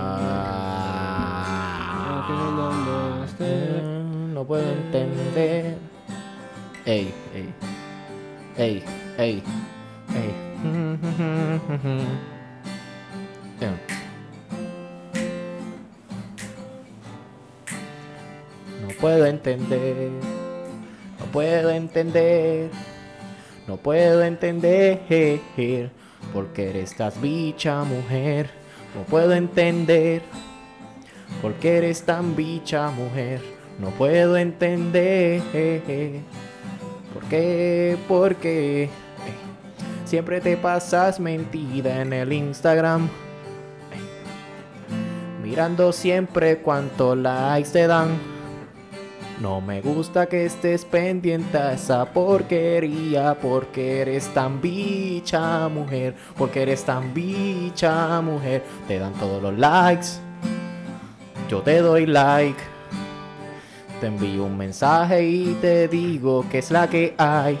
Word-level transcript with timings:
Ah, 0.00 0.28
no 4.32 4.44
puedo 4.44 4.70
entender. 4.70 5.76
Ey, 6.84 7.12
ey. 7.34 7.52
Ey, 8.56 8.82
ey, 9.18 9.42
ey. 10.14 10.32
No 18.80 18.88
puedo 19.00 19.26
entender. 19.26 20.10
No 21.20 21.26
puedo 21.32 21.70
entender. 21.70 22.70
No 23.66 23.76
puedo 23.76 24.22
entender. 24.24 25.40
Porque 26.32 26.70
eres 26.70 26.96
tan 26.96 27.12
bicha 27.20 27.84
mujer. 27.84 28.57
No 28.94 29.02
puedo 29.02 29.32
entender. 29.32 30.22
Porque 31.42 31.78
eres 31.78 32.02
tan 32.02 32.34
bicha 32.34 32.90
mujer. 32.90 33.40
No 33.78 33.90
puedo 33.90 34.36
entender. 34.36 35.42
¿Por 37.14 37.24
qué? 37.24 37.96
Porque 38.08 38.84
eh, 38.84 38.88
siempre 40.04 40.40
te 40.40 40.56
pasas 40.56 41.20
mentida 41.20 42.02
en 42.02 42.12
el 42.12 42.32
Instagram. 42.32 43.08
Mirando 45.42 45.92
siempre 45.92 46.58
cuántos 46.58 47.16
likes 47.16 47.70
te 47.70 47.86
dan. 47.86 48.27
No 49.40 49.60
me 49.60 49.80
gusta 49.80 50.26
que 50.26 50.46
estés 50.46 50.84
pendiente 50.84 51.56
a 51.56 51.74
esa 51.74 52.04
porquería 52.12 53.38
porque 53.40 54.00
eres 54.00 54.26
tan 54.34 54.60
bicha 54.60 55.68
mujer, 55.68 56.16
porque 56.36 56.62
eres 56.62 56.82
tan 56.82 57.14
bicha 57.14 58.20
mujer. 58.20 58.64
Te 58.88 58.98
dan 58.98 59.12
todos 59.12 59.40
los 59.40 59.56
likes, 59.56 60.08
yo 61.48 61.62
te 61.62 61.78
doy 61.78 62.06
like. 62.06 62.60
Te 64.00 64.08
envío 64.08 64.44
un 64.44 64.56
mensaje 64.56 65.24
y 65.24 65.56
te 65.60 65.86
digo 65.86 66.44
que 66.50 66.58
es 66.58 66.72
la 66.72 66.88
que 66.88 67.14
hay. 67.16 67.56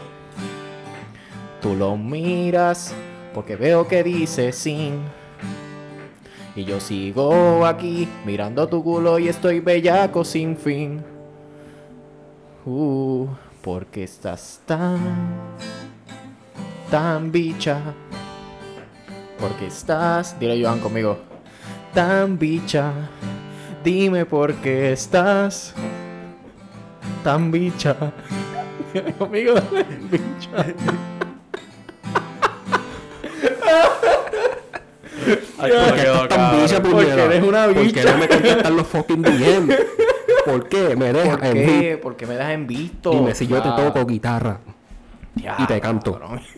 Tú 1.62 1.76
lo 1.76 1.96
miras 1.96 2.92
porque 3.34 3.54
veo 3.54 3.86
que 3.86 4.02
dice 4.02 4.52
sin. 4.52 5.00
Y 6.56 6.64
yo 6.64 6.80
sigo 6.80 7.64
aquí 7.64 8.08
mirando 8.26 8.66
tu 8.66 8.82
culo 8.82 9.20
y 9.20 9.28
estoy 9.28 9.60
bellaco 9.60 10.24
sin 10.24 10.56
fin. 10.56 11.17
Uh, 12.70 13.26
porque 13.62 14.04
estás 14.04 14.60
tan, 14.66 14.98
tan 16.90 17.32
bicha. 17.32 17.80
Porque 19.40 19.68
estás, 19.68 20.38
dile 20.38 20.62
Joan 20.62 20.78
conmigo, 20.78 21.16
tan 21.94 22.38
bicha. 22.38 22.92
Dime 23.82 24.26
por 24.26 24.52
qué 24.56 24.92
estás 24.92 25.72
tan 27.24 27.50
bicha. 27.50 27.96
conmigo, 29.18 29.54
bicha. 30.10 30.66
Ay, 35.58 35.72
¿por 35.72 35.94
qué 35.94 36.02
estás 36.02 36.28
tan 36.28 36.60
bicha, 36.60 36.82
Porque 36.82 37.12
eres 37.12 37.42
una 37.42 37.64
¿Por 37.64 37.74
qué 37.74 37.80
bicha. 37.80 38.12
no 38.12 38.18
me 38.18 38.28
contestan 38.28 38.76
los 38.76 38.86
fucking 38.86 39.22
DM? 39.22 39.74
¿Por 40.50 40.68
qué? 40.68 40.96
Me 40.96 41.12
dejas 41.12 41.36
¿Por 41.38 41.46
en 41.46 41.52
qué? 41.54 41.98
Porque 42.02 42.26
me 42.26 42.34
das 42.36 42.50
en 42.50 42.66
visto. 42.66 43.10
Dime 43.10 43.34
si 43.34 43.46
yo 43.46 43.62
te 43.62 43.70
toco 43.70 44.04
guitarra 44.06 44.58
Ya, 45.34 45.56
y 45.58 45.66
te 45.66 45.80
canto. 45.80 46.12
cabrón. 46.18 46.40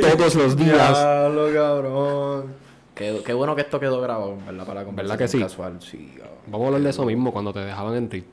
todos 0.00 0.34
los 0.34 0.56
días. 0.56 0.98
Diablo, 0.98 1.48
cabrón. 1.52 2.68
Qué, 2.94 3.22
qué 3.24 3.32
bueno 3.32 3.54
que 3.54 3.62
esto 3.62 3.78
quedó 3.78 4.00
grabado, 4.00 4.36
¿verdad? 4.44 4.66
Para 4.66 4.84
la 4.84 4.90
¿Verdad 4.90 5.18
que 5.18 5.26
conversación 5.26 5.28
sí? 5.28 5.40
casual. 5.40 5.76
Sí, 5.80 6.14
cabrón. 6.16 6.36
Vamos 6.46 6.64
a 6.64 6.66
hablar 6.68 6.82
de 6.82 6.90
eso 6.90 7.04
mismo 7.04 7.32
cuando 7.32 7.52
te 7.52 7.60
dejaban 7.60 7.94
en 7.94 8.10
rit. 8.10 8.26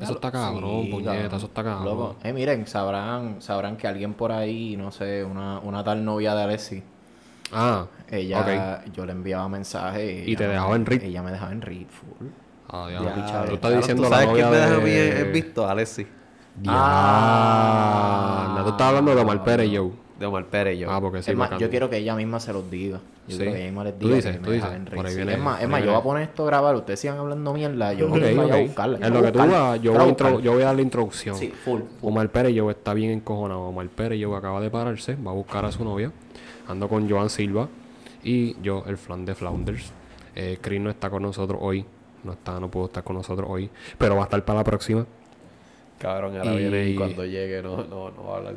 Eso 0.00 0.14
está 0.14 0.32
cabrón, 0.32 0.84
Sí, 0.84 0.88
puñeta, 0.90 1.12
cabrón. 1.14 1.34
eso 1.36 1.46
está 1.46 1.62
cabrón. 1.64 1.84
Loco, 1.84 2.16
eh, 2.24 2.32
miren, 2.32 2.66
sabrán, 2.66 3.42
sabrán 3.42 3.76
que 3.76 3.86
alguien 3.86 4.14
por 4.14 4.32
ahí, 4.32 4.74
no 4.76 4.90
sé, 4.90 5.22
una, 5.22 5.58
una 5.60 5.84
tal 5.84 6.04
novia 6.04 6.34
de 6.34 6.42
Alessi, 6.42 6.82
Ah, 7.52 7.86
ella, 8.10 8.82
yo 8.94 9.04
le 9.04 9.12
enviaba 9.12 9.46
mensajes. 9.50 10.26
Y 10.26 10.30
ella 10.30 10.38
te 10.38 10.46
me- 10.46 10.52
dejaba 10.54 10.76
en 10.76 10.86
read. 10.86 11.02
Ella 11.02 11.22
me 11.22 11.30
dejaba 11.30 11.52
en 11.52 11.60
read 11.60 11.86
full. 11.86 12.28
Ah, 12.72 12.88
picha, 13.14 13.44
Tú 13.46 13.54
estás 13.54 13.76
diciendo 13.76 14.02
¿Tú 14.04 14.10
la 14.10 14.16
sabes 14.16 14.28
novia 14.30 14.42
quién 14.48 14.50
me 14.50 14.56
deja 14.66 14.74
a 14.74 14.78
mí 14.80 14.90
de... 14.90 15.20
en 15.20 15.32
visto? 15.32 15.68
Alexi. 15.68 16.06
Ah, 16.68 18.60
tú 18.64 18.70
estás 18.70 18.88
hablando 18.88 19.14
de 19.14 19.20
Omar 19.22 19.44
Pérez 19.44 19.68
y 19.68 19.72
yo. 19.72 19.90
De 20.18 20.26
Omar 20.26 20.44
Pérez 20.46 20.76
y 20.76 20.80
yo. 20.80 20.90
Ah, 20.90 21.00
porque 21.00 21.22
sí, 21.22 21.30
es 21.32 21.36
más, 21.36 21.58
yo 21.58 21.68
quiero 21.70 21.88
que 21.90 21.96
ella 21.96 22.14
misma 22.14 22.38
se 22.40 22.52
los 22.52 22.70
diga. 22.70 23.00
Yo 23.26 23.36
Sí. 23.36 23.38
quiero 23.38 23.52
que 23.52 23.58
ella 23.58 23.66
misma 23.66 23.84
les 23.84 23.98
Tú 23.98 24.06
diga 24.06 24.16
dices, 24.16 24.32
que 24.32 24.38
tú 24.42 24.50
me 24.50 24.54
dices. 24.56 24.70
en 24.72 24.86
read. 24.86 24.96
Por 24.96 25.06
ahí 25.06 25.14
viene- 25.16 25.32
es 25.32 25.38
más, 25.38 25.62
es 25.62 25.68
más, 25.68 25.82
yo 25.82 25.90
voy 25.90 26.00
a 26.00 26.02
poner 26.02 26.22
esto 26.24 26.42
a 26.42 26.46
grabar, 26.46 26.74
ustedes 26.76 27.00
sigan 27.00 27.18
hablando 27.18 27.52
mierda, 27.54 27.92
yo 27.92 28.08
voy 28.08 28.22
a 28.24 28.56
buscarla. 28.62 28.98
En 29.06 29.14
lo 29.14 29.22
que 29.22 29.32
tú 29.32 29.38
vas, 29.38 29.80
yo 29.80 29.92
voy, 29.92 30.00
a 30.02 30.06
intro- 30.08 30.40
yo 30.40 30.52
voy 30.52 30.62
a 30.62 30.66
dar 30.66 30.76
la 30.76 30.82
introducción. 30.82 31.36
Sí, 31.36 31.48
full. 31.64 31.80
Omar 32.02 32.28
Pérez 32.30 32.54
yo 32.54 32.70
está 32.70 32.94
bien 32.94 33.10
encojonado. 33.10 33.60
Omar 33.62 33.88
Pérez 33.88 34.18
yo 34.20 34.34
acaba 34.36 34.60
de 34.60 34.70
pararse, 34.70 35.16
va 35.16 35.30
a 35.30 35.34
buscar 35.34 35.64
a 35.64 35.72
su 35.72 35.84
novia. 35.84 36.12
Ando 36.68 36.88
con 36.88 37.08
Joan 37.10 37.28
Silva 37.30 37.68
y 38.22 38.56
yo, 38.62 38.84
el 38.86 38.96
flan 38.96 39.24
de 39.24 39.34
Flounders. 39.34 39.92
Eh, 40.36 40.58
Chris 40.60 40.80
no 40.80 40.90
está 40.90 41.10
con 41.10 41.22
nosotros 41.22 41.58
hoy. 41.62 41.84
No 42.24 42.32
está, 42.32 42.58
no 42.60 42.70
pudo 42.70 42.86
estar 42.86 43.02
con 43.02 43.16
nosotros 43.16 43.48
hoy. 43.50 43.68
Pero 43.98 44.14
va 44.16 44.22
a 44.22 44.24
estar 44.24 44.44
para 44.44 44.60
la 44.60 44.64
próxima. 44.64 45.04
Cabrón, 45.98 46.36
ahora 46.36 46.52
Y- 46.54 46.56
viene 46.58 46.86
y 46.88 46.94
cuando 46.96 47.24
llegue 47.24 47.62
no, 47.62 47.78
no, 47.84 48.10
no 48.10 48.24
va 48.24 48.34
a 48.34 48.36
hablar. 48.38 48.54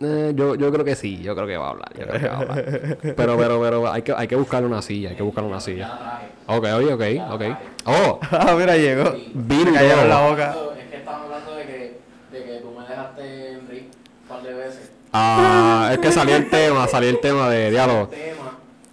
Eh, 0.00 0.32
yo, 0.36 0.54
yo 0.54 0.70
creo 0.70 0.84
que 0.84 0.94
sí, 0.94 1.20
yo 1.20 1.34
creo 1.34 1.46
que 1.48 1.56
va 1.56 1.66
a 1.66 1.70
hablar. 1.70 1.88
Yo 1.98 2.06
creo 2.06 2.20
que 2.20 2.28
va 2.28 2.34
a 2.34 2.40
hablar. 2.40 2.64
pero, 3.16 3.36
pero, 3.36 3.60
pero 3.60 3.90
hay 3.92 4.02
que, 4.02 4.12
hay 4.16 4.28
que 4.28 4.36
buscarle 4.36 4.68
una 4.68 4.80
silla, 4.80 5.10
hay 5.10 5.16
que 5.16 5.22
buscarle 5.24 5.50
una 5.50 5.60
silla. 5.60 6.20
Ok, 6.46 6.64
oye, 6.76 6.92
ok, 6.94 7.32
ok. 7.32 7.42
Oh, 7.86 8.20
ah, 8.30 8.54
mira, 8.56 8.76
llegó. 8.76 9.12
bingo. 9.34 9.72
Cayeron 9.72 10.08
la 10.08 10.28
boca. 10.28 10.56
Es 10.78 10.88
que 10.88 10.96
estamos 10.98 11.22
hablando 11.24 11.54
de 11.56 11.64
que, 11.66 12.00
de 12.32 12.44
que 12.44 12.58
tú 12.60 12.70
me 12.78 12.86
dejaste 12.86 13.52
en 13.52 13.68
Rick 13.68 13.84
un 14.22 14.28
par 14.28 14.42
de 14.44 14.54
veces. 14.54 14.92
Ah, 15.12 15.90
es 15.92 15.98
que 15.98 16.12
salió 16.12 16.36
el 16.36 16.48
tema, 16.48 16.86
salió 16.86 17.08
el 17.10 17.18
tema 17.20 17.48
de 17.50 17.70
diálogo. 17.70 18.10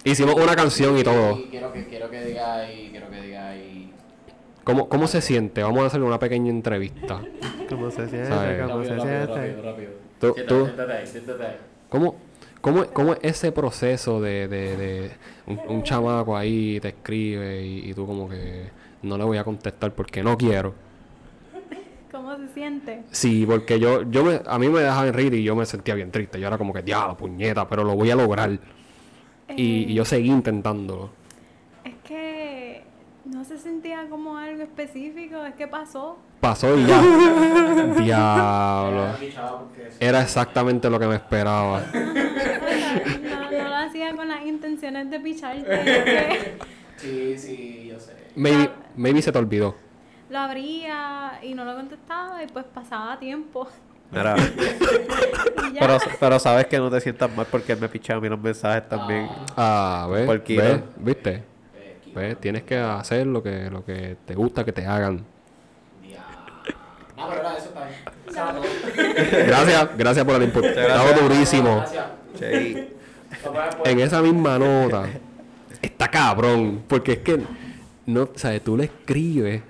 Hicimos 0.02 0.34
una 0.34 0.56
canción 0.56 0.98
y 0.98 1.04
todo. 1.04 1.38
Y 1.38 1.42
quiero 1.50 1.72
que, 1.72 1.86
quiero 1.86 2.10
que 2.10 2.24
diga 2.24 2.54
ahí, 2.56 2.88
quiero 2.90 3.08
que 3.10 3.20
diga. 3.20 3.45
¿Cómo, 4.66 4.88
¿Cómo 4.88 5.06
se 5.06 5.20
siente? 5.20 5.62
Vamos 5.62 5.84
a 5.84 5.86
hacerle 5.86 6.06
una 6.06 6.18
pequeña 6.18 6.50
entrevista. 6.50 7.22
¿Cómo 7.68 7.88
se 7.90 8.08
siente? 8.08 8.28
¿Sabes? 8.28 8.62
¿Cómo 8.66 8.82
se 8.84 9.00
siente? 9.00 9.62
rápido. 9.62 9.90
Tú- 10.18 10.32
Siéntate, 10.34 10.44
tú- 10.46 10.64
siéntate 10.64 10.92
ahí, 10.92 11.06
siéntate 11.06 11.42
ahí. 11.46 11.56
¿Cómo, 11.88 12.16
cómo, 12.60 12.86
cómo 12.86 13.12
es 13.12 13.18
ese 13.22 13.52
proceso 13.52 14.20
de, 14.20 14.48
de, 14.48 14.76
de 14.76 15.10
un, 15.46 15.60
un 15.68 15.82
chamaco 15.84 16.36
ahí 16.36 16.80
te 16.80 16.88
escribe 16.88 17.62
y, 17.64 17.90
y 17.90 17.94
tú 17.94 18.06
como 18.08 18.28
que 18.28 18.64
no 19.02 19.16
le 19.16 19.22
voy 19.24 19.38
a 19.38 19.44
contestar 19.44 19.92
porque 19.92 20.22
no 20.24 20.36
quiero? 20.36 20.74
¿Cómo 22.10 22.36
se 22.36 22.48
siente? 22.48 23.02
Sí, 23.12 23.44
porque 23.46 23.78
yo, 23.78 24.02
yo 24.10 24.24
me, 24.24 24.40
a 24.44 24.58
mí 24.58 24.68
me 24.68 24.80
dejaban 24.80 25.12
reír 25.12 25.34
y 25.34 25.44
yo 25.44 25.54
me 25.54 25.64
sentía 25.64 25.94
bien 25.94 26.10
triste. 26.10 26.40
Yo 26.40 26.48
era 26.48 26.58
como 26.58 26.72
que, 26.72 26.82
diablo, 26.82 27.16
puñeta, 27.16 27.68
pero 27.68 27.84
lo 27.84 27.94
voy 27.94 28.10
a 28.10 28.16
lograr. 28.16 28.50
Y, 29.54 29.92
y 29.92 29.94
yo 29.94 30.04
seguí 30.04 30.28
intentándolo. 30.30 31.10
Como 34.10 34.36
algo 34.36 34.62
específico, 34.62 35.44
es 35.44 35.54
que 35.54 35.66
pasó. 35.66 36.18
Pasó 36.40 36.76
y 36.78 36.86
ya. 36.86 37.00
diablo. 37.98 39.16
Era 39.98 40.22
exactamente 40.22 40.88
lo 40.90 40.98
que 40.98 41.06
me 41.06 41.16
esperaba. 41.16 41.82
No, 43.22 43.50
no 43.50 43.68
lo 43.68 43.76
hacía 43.76 44.14
con 44.16 44.28
las 44.28 44.44
intenciones 44.44 45.10
de 45.10 45.20
picharte. 45.20 46.56
Sí, 46.96 47.36
sí, 47.38 47.86
yo 47.90 48.00
sé. 48.00 48.12
Maybe, 48.34 48.70
maybe 48.96 49.20
se 49.20 49.30
te 49.30 49.38
olvidó. 49.38 49.76
lo 50.30 50.38
abría 50.38 51.38
y 51.42 51.52
no 51.54 51.64
lo 51.66 51.74
contestaba 51.74 52.42
y 52.42 52.46
pues 52.46 52.64
pasaba 52.72 53.18
tiempo. 53.18 53.68
Mira, 54.10 54.34
pero, 55.78 55.98
pero 56.18 56.38
sabes 56.38 56.66
que 56.68 56.78
no 56.78 56.90
te 56.90 57.00
sientas 57.02 57.30
mal 57.36 57.46
porque 57.50 57.72
él 57.72 57.80
me 57.80 57.88
pichaba 57.90 58.16
a 58.18 58.20
mí 58.22 58.28
los 58.30 58.40
mensajes 58.40 58.88
también. 58.88 59.28
Ah, 59.56 60.08
¿ves? 60.10 60.24
Por 60.24 60.42
kilo. 60.42 60.62
¿Ves? 60.62 60.80
¿Viste? 60.96 61.44
¿Ves? 62.16 62.40
Tienes 62.40 62.62
que 62.62 62.76
hacer 62.78 63.26
lo 63.26 63.42
que, 63.42 63.68
lo 63.70 63.84
que 63.84 64.16
te 64.24 64.34
gusta 64.34 64.64
que 64.64 64.72
te 64.72 64.86
hagan. 64.86 65.24
No, 67.16 67.28
pero 67.28 67.40
era 67.40 67.56
eso 67.56 67.68
está 67.68 67.86
bien. 67.86 69.46
Gracias, 69.46 69.88
gracias 69.96 70.24
por 70.26 70.34
el 70.36 70.42
input. 70.42 70.64
Estaba 70.64 71.12
durísimo. 71.12 71.76
Gracias. 71.76 72.06
En 73.84 74.00
esa 74.00 74.20
misma 74.22 74.58
nota. 74.58 75.06
Está 75.80 76.08
cabrón. 76.08 76.82
Porque 76.86 77.12
es 77.12 77.18
que, 77.18 77.40
no, 78.06 78.28
¿sabes? 78.34 78.62
Tú 78.62 78.76
le 78.76 78.84
escribes. 78.84 79.62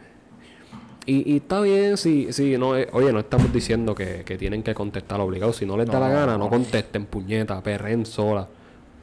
Y, 1.05 1.35
y 1.35 1.37
está 1.37 1.61
bien 1.61 1.97
si, 1.97 2.33
si 2.33 2.59
no, 2.59 2.77
eh, 2.77 2.89
oye, 2.93 3.13
no 3.13 3.21
estamos 3.21 3.53
diciendo 3.53 3.95
que, 3.95 4.25
que 4.25 4.37
tienen 4.37 4.65
que 4.65 4.75
contestar 4.75 5.21
obligado. 5.21 5.53
Si 5.53 5.65
no 5.65 5.77
les 5.77 5.87
da 5.87 6.01
la 6.01 6.09
No. 6.09 6.15
gana, 6.15 6.39
no 6.39 6.49
contesten, 6.49 7.07
puñeta, 7.07 7.61
perren 7.63 8.05
sola. 8.05 8.49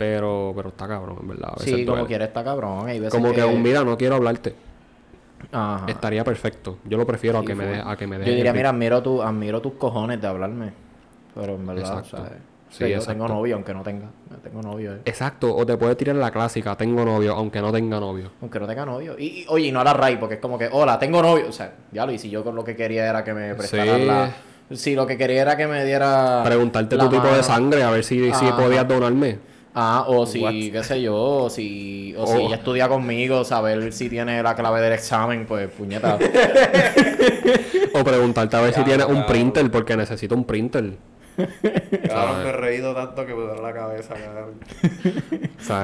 Pero, 0.04 0.52
pero 0.56 0.70
está 0.70 0.88
cabrón, 0.88 1.18
en 1.22 1.28
verdad. 1.30 1.50
A 1.52 1.60
veces 1.60 1.76
Sí, 1.76 1.86
como 1.86 2.06
quiera 2.06 2.26
está 2.26 2.44
cabrón. 2.44 2.88
Hay 2.88 3.00
veces 3.00 3.14
Como 3.14 3.32
que, 3.34 3.44
un 3.44 3.62
mira, 3.62 3.84
no 3.84 3.98
quiero 3.98 4.16
hablarte. 4.16 4.54
Ajá. 5.52 5.86
Estaría 5.88 6.24
perfecto. 6.24 6.78
Yo 6.86 6.98
lo 6.98 7.06
prefiero 7.06 7.40
a 7.40 7.46
que 7.46 7.56
me 7.56 7.66
de- 7.66 7.82
a 7.86 7.96
que 7.96 8.08
me 8.08 8.18
Yo 8.20 8.34
diría, 8.34 8.54
mira, 8.54 8.70
admiro, 8.70 9.02
tu, 9.02 9.22
admiro 9.22 9.62
tus 9.62 9.74
cojones 9.74 10.20
de 10.22 10.28
hablarme. 10.28 10.72
Pero 11.36 11.56
en 11.56 11.66
verdad, 11.66 12.00
Exacto. 12.00 12.18
¿sabes? 12.18 12.32
Sí, 12.70 12.86
Sí, 12.86 12.90
yo 12.90 12.98
exacto. 12.98 13.12
tengo 13.12 13.28
novio, 13.28 13.56
aunque 13.56 13.74
no 13.74 13.84
tenga. 13.84 14.08
Yo 14.32 14.38
tengo 14.38 14.62
novio, 14.62 14.96
eh. 14.96 15.02
Exacto, 15.06 15.56
o 15.56 15.64
te 15.66 15.78
puede 15.78 15.96
tirar 15.96 16.16
la 16.16 16.32
clásica, 16.32 16.76
tengo 16.76 17.06
novio, 17.06 17.34
aunque 17.36 17.62
no 17.62 17.72
tenga 17.72 18.00
novio. 18.00 18.32
Aunque 18.42 18.60
no 18.60 18.66
tenga 18.68 18.84
novio. 18.86 19.16
Y, 19.18 19.26
y, 19.42 19.46
oye, 19.48 19.72
no 19.72 19.80
a 19.82 19.84
la 19.84 19.94
raíz, 19.94 20.18
porque 20.18 20.36
es 20.36 20.42
como 20.42 20.58
que, 20.58 20.70
hola, 20.72 20.98
tengo 20.98 21.22
novio. 21.22 21.46
O 21.50 21.52
sea, 21.52 21.72
ya 21.92 22.06
lo 22.06 22.12
y 22.12 22.18
si 22.18 22.30
yo 22.32 22.44
con 22.44 22.56
lo 22.56 22.64
que 22.64 22.76
quería 22.76 23.08
era 23.08 23.24
que 23.24 23.34
me 23.34 23.54
prestaran 23.56 24.00
Sí. 24.00 24.06
la. 24.06 24.32
Si 24.72 24.96
lo 24.96 25.06
que 25.06 25.18
quería 25.18 25.42
era 25.44 25.58
que 25.58 25.68
me 25.68 25.86
diera. 25.86 26.42
Preguntarte 26.44 26.98
tu 26.98 27.10
tipo 27.10 27.28
de 27.28 27.44
sangre, 27.44 27.84
a 27.84 27.92
ver 27.92 28.04
si, 28.04 28.32
si 28.34 28.46
podías 28.54 28.88
donarme. 28.88 29.38
Ah, 29.76 30.06
o 30.08 30.26
si, 30.28 30.40
What? 30.42 30.52
qué 30.52 30.84
sé 30.84 31.02
yo, 31.02 31.16
o 31.16 31.50
si, 31.50 32.14
o 32.16 32.28
si 32.28 32.34
Oh. 32.34 32.40
ella 32.48 32.56
estudia 32.58 32.88
conmigo, 32.88 33.44
saber 33.44 33.92
si 33.92 34.08
tiene 34.08 34.44
la 34.44 34.54
clave 34.56 34.82
del 34.82 34.94
examen, 34.94 35.46
pues 35.48 35.70
puñeta. 35.70 36.18
O 37.96 38.04
preguntarte 38.04 38.56
a 38.56 38.62
ver 38.62 38.74
si 38.74 38.80
Ya, 38.82 38.86
tienes 38.86 39.06
un 39.08 39.26
printer, 39.26 39.70
porque 39.72 39.96
necesito 39.96 40.36
un 40.36 40.46
printer. 40.46 40.94
Cabrón, 42.08 42.44
me 42.44 42.50
he 42.50 42.52
reído 42.52 42.94
tanto 42.94 43.26
que 43.26 43.34
me 43.34 43.42
duele 43.42 43.62
la 43.62 43.74
cabeza. 43.74 44.14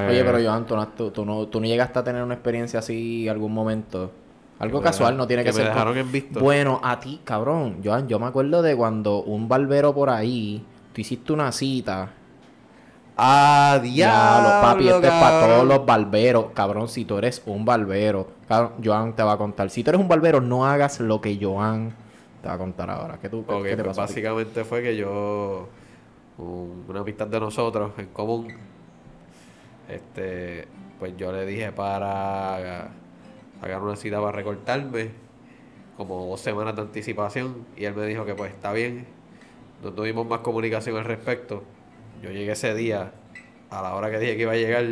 Oye, 0.08 0.24
pero 0.24 0.38
Joan, 0.42 0.66
tú 0.66 0.76
no, 0.76 0.88
tú, 0.88 1.10
tú 1.10 1.24
no, 1.24 1.46
tú 1.48 1.60
no 1.60 1.66
llegaste 1.66 1.98
a 1.98 2.04
tener 2.04 2.22
una 2.22 2.34
experiencia 2.34 2.78
así 2.80 3.28
algún 3.28 3.52
momento. 3.52 4.10
Algo 4.58 4.82
casual, 4.82 5.16
no 5.16 5.26
tiene 5.26 5.42
que, 5.42 5.50
que 5.50 5.56
me 5.56 5.62
ser. 5.62 5.68
dejaron 5.72 5.96
en 5.96 6.12
visto. 6.12 6.38
Bueno, 6.40 6.80
a 6.84 7.00
ti, 7.00 7.20
cabrón. 7.24 7.78
Joan, 7.82 8.08
yo 8.08 8.18
me 8.18 8.26
acuerdo 8.26 8.60
de 8.62 8.76
cuando 8.76 9.22
un 9.22 9.48
barbero 9.48 9.94
por 9.94 10.10
ahí, 10.10 10.62
tú 10.92 11.00
hiciste 11.00 11.32
una 11.32 11.50
cita. 11.50 12.10
¡Ah, 13.22 13.80
Ya, 13.94 14.40
los 14.40 14.54
papi, 14.54 14.84
diablo, 14.84 14.88
esto 14.88 15.06
es 15.08 15.12
para 15.14 15.38
todos 15.38 15.66
los 15.66 15.84
barberos. 15.84 16.46
Cabrón, 16.54 16.88
si 16.88 17.04
tú 17.04 17.18
eres 17.18 17.42
un 17.46 17.64
barbero, 17.64 18.28
cabrón, 18.48 18.72
Joan 18.82 19.14
te 19.14 19.22
va 19.22 19.32
a 19.32 19.36
contar. 19.38 19.68
Si 19.70 19.84
tú 19.84 19.90
eres 19.90 20.00
un 20.00 20.08
barbero, 20.08 20.40
no 20.40 20.64
hagas 20.66 21.00
lo 21.00 21.20
que 21.20 21.38
Joan 21.40 21.92
te 22.42 22.48
va 22.48 22.54
a 22.54 22.58
contar 22.58 22.88
ahora. 22.90 23.18
¿Qué, 23.20 23.28
tú, 23.28 23.44
qué- 23.46 23.58
Ok, 23.58 23.66
qué 23.66 23.76
te 23.76 23.82
pues 23.82 23.84
pasó 23.84 24.02
a 24.02 24.06
ti? 24.06 24.14
básicamente 24.14 24.64
fue 24.64 24.82
que 24.82 24.96
yo, 24.96 25.68
un- 26.38 26.84
una 26.88 27.00
amistad 27.00 27.26
de 27.28 27.40
nosotros 27.40 27.92
en 27.98 28.06
común, 28.08 28.48
este, 29.88 30.66
pues 30.98 31.16
yo 31.16 31.32
le 31.32 31.46
dije 31.46 31.72
para 31.72 32.88
sacar 33.60 33.82
una 33.82 33.96
cita 33.96 34.20
para 34.20 34.32
recortarme, 34.32 35.10
como 35.96 36.26
dos 36.26 36.40
semanas 36.40 36.76
de 36.76 36.82
anticipación, 36.82 37.66
y 37.76 37.84
él 37.86 37.94
me 37.94 38.06
dijo 38.06 38.24
que 38.26 38.34
pues 38.34 38.52
está 38.52 38.72
bien, 38.72 39.06
no 39.82 39.92
tuvimos 39.92 40.26
más 40.26 40.40
comunicación 40.40 40.96
al 40.98 41.04
respecto. 41.04 41.62
Yo 42.22 42.30
llegué 42.30 42.52
ese 42.52 42.74
día 42.74 43.12
a 43.70 43.82
la 43.82 43.94
hora 43.94 44.10
que 44.10 44.18
dije 44.18 44.36
que 44.36 44.42
iba 44.42 44.52
a 44.52 44.56
llegar 44.56 44.84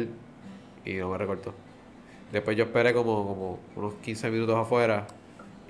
y 0.85 0.95
no 0.95 1.11
me 1.11 1.19
recortó. 1.19 1.55
Después 2.33 2.57
yo 2.57 2.65
esperé 2.65 2.93
como, 2.93 3.27
como 3.27 3.59
unos 3.77 3.95
15 3.95 4.31
minutos 4.31 4.57
afuera 4.57 5.07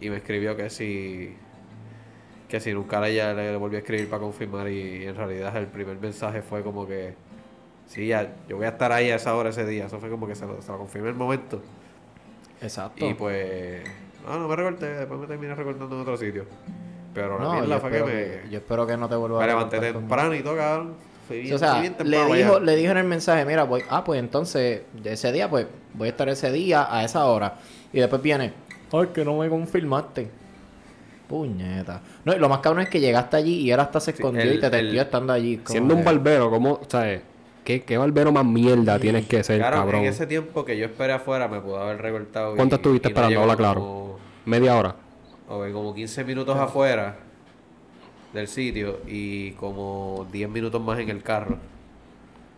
y 0.01 0.11
me 0.11 0.17
escribió 0.17 0.57
que 0.57 0.71
si 0.71 1.37
que 2.49 2.61
si 2.61 2.73
nunca 2.73 3.01
le, 3.01 3.15
ya 3.15 3.35
le 3.35 3.57
volví 3.57 3.77
a 3.77 3.81
escribir 3.81 4.09
para 4.09 4.23
confirmar 4.23 4.69
y, 4.69 5.05
en 5.07 5.15
realidad 5.15 5.55
el 5.57 5.67
primer 5.67 5.99
mensaje 5.99 6.41
fue 6.41 6.63
como 6.63 6.87
que 6.87 7.15
sí, 7.87 8.07
ya, 8.07 8.37
yo 8.49 8.57
voy 8.57 8.65
a 8.65 8.71
estar 8.71 8.91
ahí 8.91 9.11
a 9.11 9.17
esa 9.17 9.35
hora 9.35 9.51
ese 9.51 9.67
día. 9.67 9.87
Eso 9.87 9.99
fue 10.01 10.09
como 10.09 10.27
que 10.27 10.35
se 10.35 10.47
lo, 10.47 10.61
se 10.63 10.73
lo 10.73 10.79
confirmé 10.79 11.11
el 11.11 11.15
momento. 11.15 11.61
Exacto. 12.63 13.07
Y 13.07 13.15
pues, 13.15 13.83
no, 14.27 14.39
no 14.39 14.49
me 14.49 14.57
recorté, 14.57 14.87
después 14.87 15.21
me 15.21 15.27
terminé 15.27 15.55
recortando 15.55 15.95
en 15.95 16.01
otro 16.03 16.17
sitio. 16.17 16.47
Pero 17.13 17.39
la 17.39 17.45
no, 17.45 17.53
mierda 17.55 17.81
fue 17.81 17.91
que 17.91 17.97
espero 17.99 18.17
me, 18.17 18.25
que, 18.43 18.49
yo 18.51 18.59
espero 18.59 18.87
que 18.87 18.97
no 18.97 19.09
te 19.09 19.17
vuelva 19.17 19.39
me 19.39 19.45
a 19.45 19.47
levanté 19.49 19.77
recortar 19.77 19.93
con- 19.93 20.03
temprano 20.03 20.35
y 20.35 20.43
todo, 20.43 20.57
cabrón. 20.57 20.95
Bien, 21.31 21.55
o 21.55 21.59
sea, 21.59 21.81
bien 21.81 21.95
le 22.05 22.17
dijo, 22.37 22.57
allá. 22.57 22.61
le 22.61 22.77
dijo 22.77 22.91
en 22.93 22.99
el 22.99 23.05
mensaje, 23.05 23.45
mira, 23.45 23.65
voy, 23.65 23.83
ah, 23.91 24.03
pues 24.05 24.19
entonces, 24.21 24.83
de 24.93 25.13
ese 25.13 25.31
día, 25.33 25.49
pues, 25.51 25.67
voy 25.95 26.07
a 26.09 26.11
estar 26.11 26.29
ese 26.29 26.51
día 26.51 26.87
a 26.95 27.05
esa 27.05 27.25
hora. 27.27 27.55
Y 27.93 28.01
después 28.01 28.21
viene, 28.23 28.53
ay, 28.93 29.09
que 29.15 29.25
no 29.25 29.37
me 29.39 29.49
confirmaste. 29.49 30.31
Puñeta. 31.29 32.01
No, 32.25 32.35
y 32.35 32.39
lo 32.39 32.49
más 32.49 32.61
cabrón 32.61 32.83
es 32.83 32.89
que 32.89 33.01
llegaste 33.01 33.37
allí 33.37 33.57
y 33.61 33.71
él 33.71 33.79
hasta 33.81 34.01
se 34.01 34.13
escondió 34.13 34.43
el- 34.43 34.55
y 34.55 34.61
te 34.61 34.71
testió 34.71 35.03
estando 35.03 35.33
allí. 35.33 35.61
Siendo 35.67 35.95
un 35.95 36.03
barbero, 36.05 36.51
¿cómo, 36.51 36.81
sabes? 36.89 37.21
¿Qué, 37.65 37.83
¿Qué 37.83 37.99
barbero 37.99 38.33
más 38.33 38.47
mierda 38.47 38.99
tienes 38.99 39.27
que 39.27 39.45
ser, 39.45 39.59
Claro, 39.59 39.77
cabrón? 39.77 40.01
en 40.03 40.07
ese 40.07 40.27
tiempo 40.27 40.65
que 40.65 40.79
yo 40.79 40.87
esperé 40.87 41.13
afuera 41.13 41.47
me 41.49 41.61
pudo 41.61 41.79
haber 41.83 42.01
recortado. 42.01 42.55
y- 42.55 42.57
¿Cuánto 42.57 42.77
estuviste 42.77 43.09
y 43.09 43.11
no 43.11 43.13
esperando? 43.13 43.31
llegó 43.31 43.43
Habla 43.43 43.57
claro. 43.57 43.81
como- 43.81 44.19
Media 44.47 44.75
hora. 44.75 44.95
Ok, 45.51 45.71
como 45.73 45.95
15 45.95 46.25
minutos 46.25 46.57
afuera 46.57 47.17
del 48.39 48.49
sitio 48.49 49.01
y 49.07 49.53
como 49.53 50.27
10 50.33 50.49
minutos 50.49 50.81
más 50.81 50.99
en 50.99 51.09
el 51.11 51.23
carro. 51.23 51.57
Son 51.57 51.59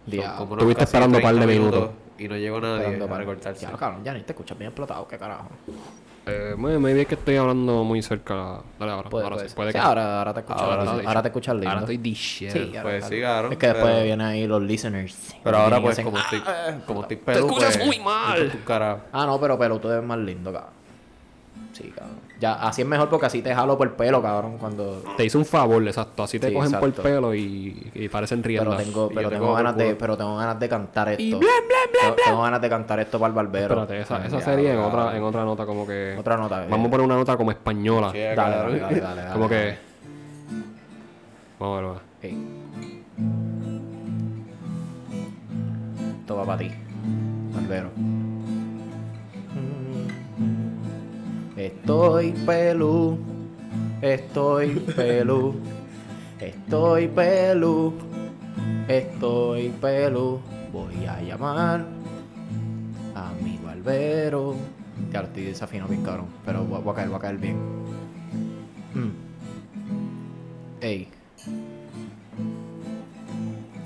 Diablo. 0.06 0.38
como 0.38 0.52
unos 0.52 0.62
Estuviste 0.62 0.80
casi 0.80 0.88
esperando 0.96 1.18
un 1.18 1.22
par 1.22 1.34
de 1.34 1.40
30 1.46 1.60
minutos. 1.60 1.90
Y 2.18 2.28
no 2.28 2.36
llegó 2.36 2.60
nadie 2.60 2.76
Esperando 2.80 3.06
para- 3.06 3.18
recortarse. 3.20 3.66
Ya, 3.66 3.72
cabrón, 3.72 4.04
ya 4.04 4.12
ni 4.14 4.20
te 4.22 4.32
escuchas 4.32 4.58
bien 4.58 4.68
explotado, 4.68 5.06
qué 5.08 5.16
carajo. 5.18 5.48
Eh, 6.26 6.54
me, 6.56 6.78
me 6.78 7.00
es 7.00 7.06
que 7.08 7.14
estoy 7.14 7.36
hablando 7.36 7.82
muy 7.82 8.02
cerca. 8.02 8.60
Dale 8.78 8.92
ahora. 8.92 9.08
Puede, 9.08 9.24
ahora 9.24 9.36
puede 9.36 9.48
sí, 9.48 9.50
ser. 9.50 9.56
puede 9.56 9.72
Sí, 9.72 9.78
que. 9.78 9.84
ahora, 9.84 10.18
ahora 10.18 10.34
te 10.34 10.40
escuchas 10.40 10.62
Ahora 10.62 10.82
ahora, 10.82 11.14
sí. 11.16 11.22
te 11.22 11.28
escuchas 11.28 11.54
lindo. 11.54 11.68
Ahora 11.70 11.80
estoy 11.80 11.96
de 11.96 12.10
shit. 12.10 12.50
Sí, 12.50 12.58
ahora, 12.68 12.82
Pues 12.82 12.94
claro. 12.98 13.08
sí, 13.16 13.20
cabrón, 13.22 13.52
Es 13.52 13.58
que 13.58 13.66
después 13.68 13.86
pero- 13.92 14.04
vienen 14.04 14.26
ahí 14.26 14.46
los 14.46 14.62
listeners. 14.62 15.34
Pero 15.42 15.56
ahora 15.56 15.78
y 15.78 15.80
pues 15.80 15.92
hacen, 15.92 16.04
como 16.04 16.18
"Ah, 16.18 16.22
estoy, 16.24 16.42
ah, 16.46 16.74
como 16.86 17.00
estoy 17.02 17.16
Te 17.16 17.24
pelú, 17.24 17.46
escuchas 17.46 17.76
pues, 17.78 17.86
muy 17.86 18.00
mal. 18.04 18.42
me 18.44 18.48
tu 18.50 18.64
cara. 18.64 19.06
Ah, 19.12 19.24
no, 19.26 19.40
pero 19.40 19.58
pelo, 19.58 19.78
tú 19.80 19.88
eres 19.90 20.04
más 20.04 20.18
lindo, 20.18 20.52
cabrón. 20.52 20.70
Sí, 21.80 21.92
cabrón. 21.96 22.16
Ya, 22.40 22.54
así 22.54 22.80
es 22.82 22.88
mejor 22.88 23.08
porque 23.10 23.26
así 23.26 23.42
te 23.42 23.54
jalo 23.54 23.76
por 23.76 23.86
el 23.88 23.92
pelo, 23.94 24.22
cabrón, 24.22 24.56
cuando... 24.58 25.02
Te 25.16 25.24
hice 25.26 25.36
un 25.36 25.44
favor, 25.44 25.86
exacto. 25.86 26.22
Así 26.22 26.38
te 26.38 26.48
Sí, 26.48 26.54
cogen 26.54 26.72
por 26.72 26.84
el 26.88 26.94
pelo 26.94 27.34
y, 27.34 27.90
y 27.94 28.08
parecen 28.08 28.40
Pero 28.42 28.64
riendas. 28.64 28.84
tengo, 28.84 29.08
pero 29.14 29.28
te 29.28 29.34
tengo 29.34 29.46
cojo 29.46 29.56
por 29.56 29.62
ganas 29.64 29.76
de, 29.76 29.94
pero 29.94 30.16
tengo 30.16 30.36
ganas 30.36 30.58
de 30.58 30.68
cantar 30.68 31.08
esto. 31.10 31.22
Y 31.22 31.30
Tengo- 31.32 31.44
Tengo 32.24 32.42
ganas 32.42 32.60
de 32.62 32.68
cantar 32.70 32.98
esto 33.00 33.18
para 33.18 33.28
el 33.28 33.34
barbero. 33.34 33.82
Espérate, 33.82 34.00
esa, 34.00 34.24
esa 34.26 34.38
Ya, 34.38 34.44
sería 34.44 34.72
en 34.72 34.78
otra, 34.80 35.14
en 35.16 35.22
otra 35.22 35.44
nota 35.44 35.66
como 35.66 35.86
que... 35.86 36.16
Otra 36.18 36.36
nota. 36.38 36.64
Vamos 36.68 36.86
a 36.86 36.90
poner 36.90 37.04
una 37.06 37.16
nota 37.16 37.36
como 37.36 37.50
española. 37.50 38.10
Sí, 38.12 38.18
Dale, 38.18 38.36
dale, 38.36 38.78
dale, 38.78 39.00
dale, 39.00 39.00
dale, 39.22 39.32
como 39.32 39.48
dale. 39.48 39.72
que... 39.72 39.78
Vamos 41.58 41.78
a 41.78 41.80
ver, 41.82 41.90
va. 41.90 42.00
Esto 46.20 46.36
va 46.36 46.44
para 46.44 46.58
ti, 46.58 46.70
barbero. 47.54 47.90
Estoy 51.60 52.32
pelú, 52.46 53.18
estoy 54.00 54.80
pelú, 54.96 55.56
estoy 56.40 57.06
pelú, 57.08 57.92
estoy 58.88 59.68
pelú. 59.68 60.40
Voy 60.72 61.04
a 61.04 61.20
llamar 61.20 61.84
a 63.14 63.32
mi 63.44 63.58
barbero. 63.58 64.54
Ya 65.12 65.20
estoy 65.20 65.44
desafinado 65.44 65.90
bien 65.90 66.02
cabrón, 66.02 66.28
pero 66.46 66.64
voy 66.64 66.80
a 66.80 66.94
caer, 66.94 67.08
voy 67.10 67.18
a 67.18 67.20
caer 67.20 67.36
bien. 67.36 67.56
Mm. 68.94 69.12
Ey. 70.80 71.08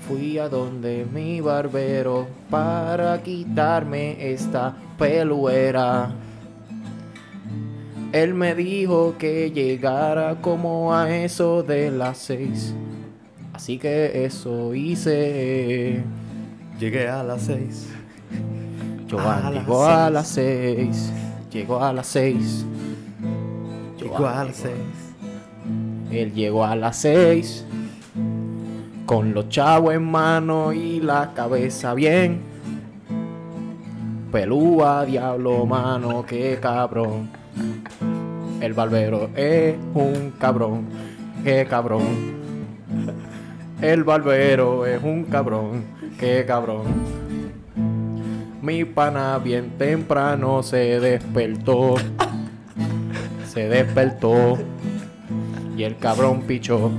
Fui 0.07 0.37
a 0.37 0.47
donde 0.47 1.05
mi 1.11 1.41
barbero 1.41 2.25
para 2.49 3.21
quitarme 3.21 4.31
esta 4.31 4.73
peluera. 4.97 6.15
Él 8.15 8.33
me 8.33 8.55
dijo 8.55 9.15
que 9.19 9.51
llegara 9.51 10.37
como 10.39 10.95
a 10.95 11.13
eso 11.13 11.63
de 11.63 11.91
las 11.91 12.17
seis. 12.17 12.73
Así 13.51 13.77
que 13.77 14.23
eso 14.23 14.73
hice. 14.73 16.01
Llegué 16.79 17.09
a 17.09 17.23
las 17.23 17.41
6. 17.41 17.89
Joan 19.11 19.53
llegó 19.53 19.85
a 19.85 20.05
seis. 20.05 20.13
las 20.13 20.27
seis. 20.29 21.11
Llegó 21.51 21.83
a 21.83 21.91
las 21.91 22.07
seis. 22.07 22.65
Llegó 23.99 24.27
a 24.27 24.45
las 24.45 24.55
6. 24.55 24.73
Él 26.11 26.33
llegó 26.33 26.63
a 26.63 26.75
las 26.77 26.95
seis. 26.95 27.65
Con 29.05 29.33
los 29.33 29.49
chavos 29.49 29.93
en 29.93 30.09
mano 30.09 30.71
y 30.71 31.01
la 31.01 31.33
cabeza 31.33 31.93
bien. 31.93 32.39
Pelúa, 34.31 35.03
diablo, 35.03 35.65
mano, 35.65 36.25
qué 36.25 36.57
cabrón. 36.61 37.43
El 38.61 38.73
barbero 38.73 39.29
es 39.35 39.75
un 39.93 40.33
cabrón, 40.39 40.85
qué 41.43 41.65
cabrón. 41.69 42.35
El 43.81 44.03
barbero 44.03 44.85
es 44.85 45.01
un 45.03 45.25
cabrón, 45.25 45.83
qué 46.19 46.45
cabrón. 46.47 46.85
Mi 48.61 48.83
pana 48.83 49.37
bien 49.37 49.77
temprano 49.77 50.63
se 50.63 50.99
despertó. 50.99 51.95
Se 53.47 53.69
despertó. 53.69 54.57
Y 55.77 55.83
el 55.83 55.97
cabrón 55.97 56.41
pichó. 56.47 56.89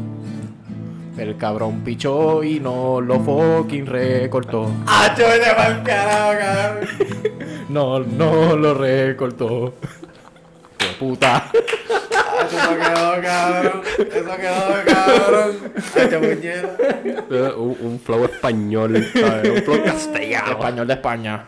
El 1.19 1.37
cabrón 1.39 1.81
pichó 1.81 2.45
y 2.45 2.61
no 2.61 3.01
lo 3.01 3.19
fucking 3.21 3.87
recortó. 3.87 4.71
¡Ah, 4.87 5.15
yo 5.19 5.25
carajo, 5.43 5.83
cabrón! 5.83 6.89
No, 7.69 7.99
no 7.99 8.57
lo 8.57 8.75
recortó. 8.75 9.75
¡Qué 10.99 11.05
puta! 11.05 11.51
Eso 11.53 12.57
quedó, 12.77 13.23
cabrón. 13.23 13.83
Eso 13.99 14.37
quedó, 14.37 14.95
cabrón. 14.95 15.57
Eh, 17.31 17.53
Un, 17.57 17.77
un 17.81 18.01
flow 18.01 18.25
español, 18.25 19.07
¿sabes? 19.15 19.51
Un 19.51 19.63
flow 19.63 19.85
castellano. 19.85 20.51
Español 20.53 20.87
de 20.87 20.95
España. 20.95 21.47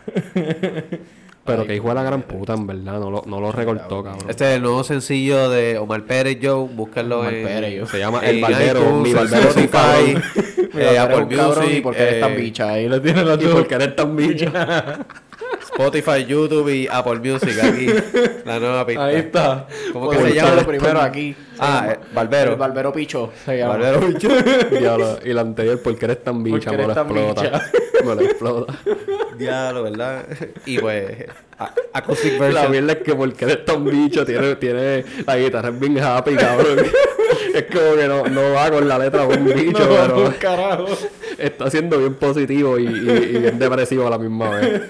Pero 1.44 1.66
que 1.66 1.76
hijo 1.76 1.88
de 1.88 1.94
la 1.94 2.02
gran 2.02 2.22
puta, 2.22 2.52
en 2.54 2.66
verdad. 2.66 2.98
No 3.00 3.10
lo, 3.10 3.22
no 3.26 3.40
lo 3.40 3.52
recortó, 3.52 4.02
cabrón. 4.02 4.26
Este 4.28 4.50
es 4.50 4.56
el 4.56 4.62
nuevo 4.62 4.84
sencillo 4.84 5.48
de 5.48 5.78
Omar 5.78 6.02
Pérez 6.04 6.38
Joe. 6.42 6.68
Búsquenlo 6.70 7.20
Omar 7.20 7.32
en. 7.34 7.46
Pérez 7.46 7.78
Joe. 7.80 7.88
Se 7.88 7.98
llama 7.98 8.20
El 8.20 8.40
Barbero, 8.40 8.92
Mi 8.96 9.14
Barbero 9.14 9.48
Spotify. 9.50 10.18
Mira, 10.74 10.92
Eh, 10.92 10.98
Apple 10.98 11.16
un 11.22 11.28
cabrón 11.28 11.64
y 11.64 11.68
Music, 11.68 11.82
porque 11.82 12.02
eres 12.02 12.20
tan 12.20 12.32
eh, 12.32 12.36
bicha. 12.36 12.68
Ahí 12.70 12.88
lo 12.88 13.00
tienes 13.00 13.24
los 13.24 13.40
Y 13.40 13.44
dos. 13.44 13.54
porque 13.54 13.74
eres 13.76 13.96
tan 13.96 14.14
bicho. 14.16 14.46
Spotify, 15.82 16.24
YouTube 16.26 16.68
y 16.70 16.88
Apple 16.90 17.20
Music 17.20 17.56
aquí. 17.62 17.86
la 18.44 18.58
nueva 18.58 18.84
pista. 18.84 19.04
Ahí 19.04 19.14
está. 19.16 19.66
¿Cómo 19.92 20.10
que 20.10 20.16
se 20.16 20.22
llama? 20.34 20.48
echarlo 20.48 20.66
primero 20.66 21.00
aquí. 21.00 21.36
Ah, 21.60 21.88
eh, 21.92 21.98
Barbero. 22.12 22.52
El 22.52 22.56
Barbero 22.58 22.92
Picho. 22.92 23.30
Se 23.44 23.58
llama. 23.58 23.76
Barbero 23.76 24.00
bicho. 24.08 24.28
Diablo, 24.76 25.18
y 25.24 25.32
la 25.32 25.40
anterior, 25.42 25.80
porque 25.80 26.06
eres 26.06 26.24
tan 26.24 26.42
bicha, 26.42 26.72
me 26.72 26.84
lo 26.84 26.94
tan 26.94 27.06
explota. 27.06 27.62
Me 28.04 28.14
lo 28.14 28.20
explota. 28.20 28.74
Diablo, 29.36 29.82
¿verdad? 29.82 30.24
Y 30.66 30.78
pues, 30.78 31.26
a- 31.58 31.74
Acoustic 31.92 32.34
La 32.34 32.38
Version. 32.46 32.70
mierda 32.70 32.92
es 32.92 32.98
que 33.00 33.14
porque 33.14 33.44
eres 33.44 33.64
tan 33.64 33.84
bicho, 33.84 34.24
tiene, 34.24 34.54
tiene 34.56 35.04
la 35.26 35.36
guitarra 35.36 35.68
es 35.70 35.80
bien 35.80 35.98
happy, 35.98 36.34
cabrón. 36.36 36.78
es 37.54 37.64
como 37.64 37.96
que 37.96 38.06
no, 38.06 38.24
no 38.26 38.52
va 38.52 38.70
con 38.70 38.86
la 38.86 38.98
letra 39.00 39.26
de 39.26 39.36
un 39.36 39.44
bicho, 39.46 39.80
No, 39.80 40.14
pero 40.14 40.34
carajo. 40.38 40.86
Está 41.38 41.70
siendo 41.70 41.98
bien 41.98 42.14
positivo 42.14 42.78
y, 42.78 42.84
y- 42.86 42.88
y 42.88 43.38
bien 43.38 43.58
depresivo 43.58 44.06
a 44.06 44.10
la 44.10 44.18
misma 44.18 44.50
vez. 44.50 44.82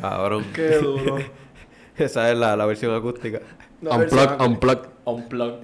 Cabrón. 0.00 0.44
Qué 0.54 0.76
duro. 0.78 1.16
Esa 1.96 2.30
es 2.30 2.36
la, 2.38 2.56
la 2.56 2.66
versión 2.66 2.94
acústica. 2.94 3.40
unplug, 3.82 4.40
unplug. 4.40 4.78
Unplug. 5.04 5.60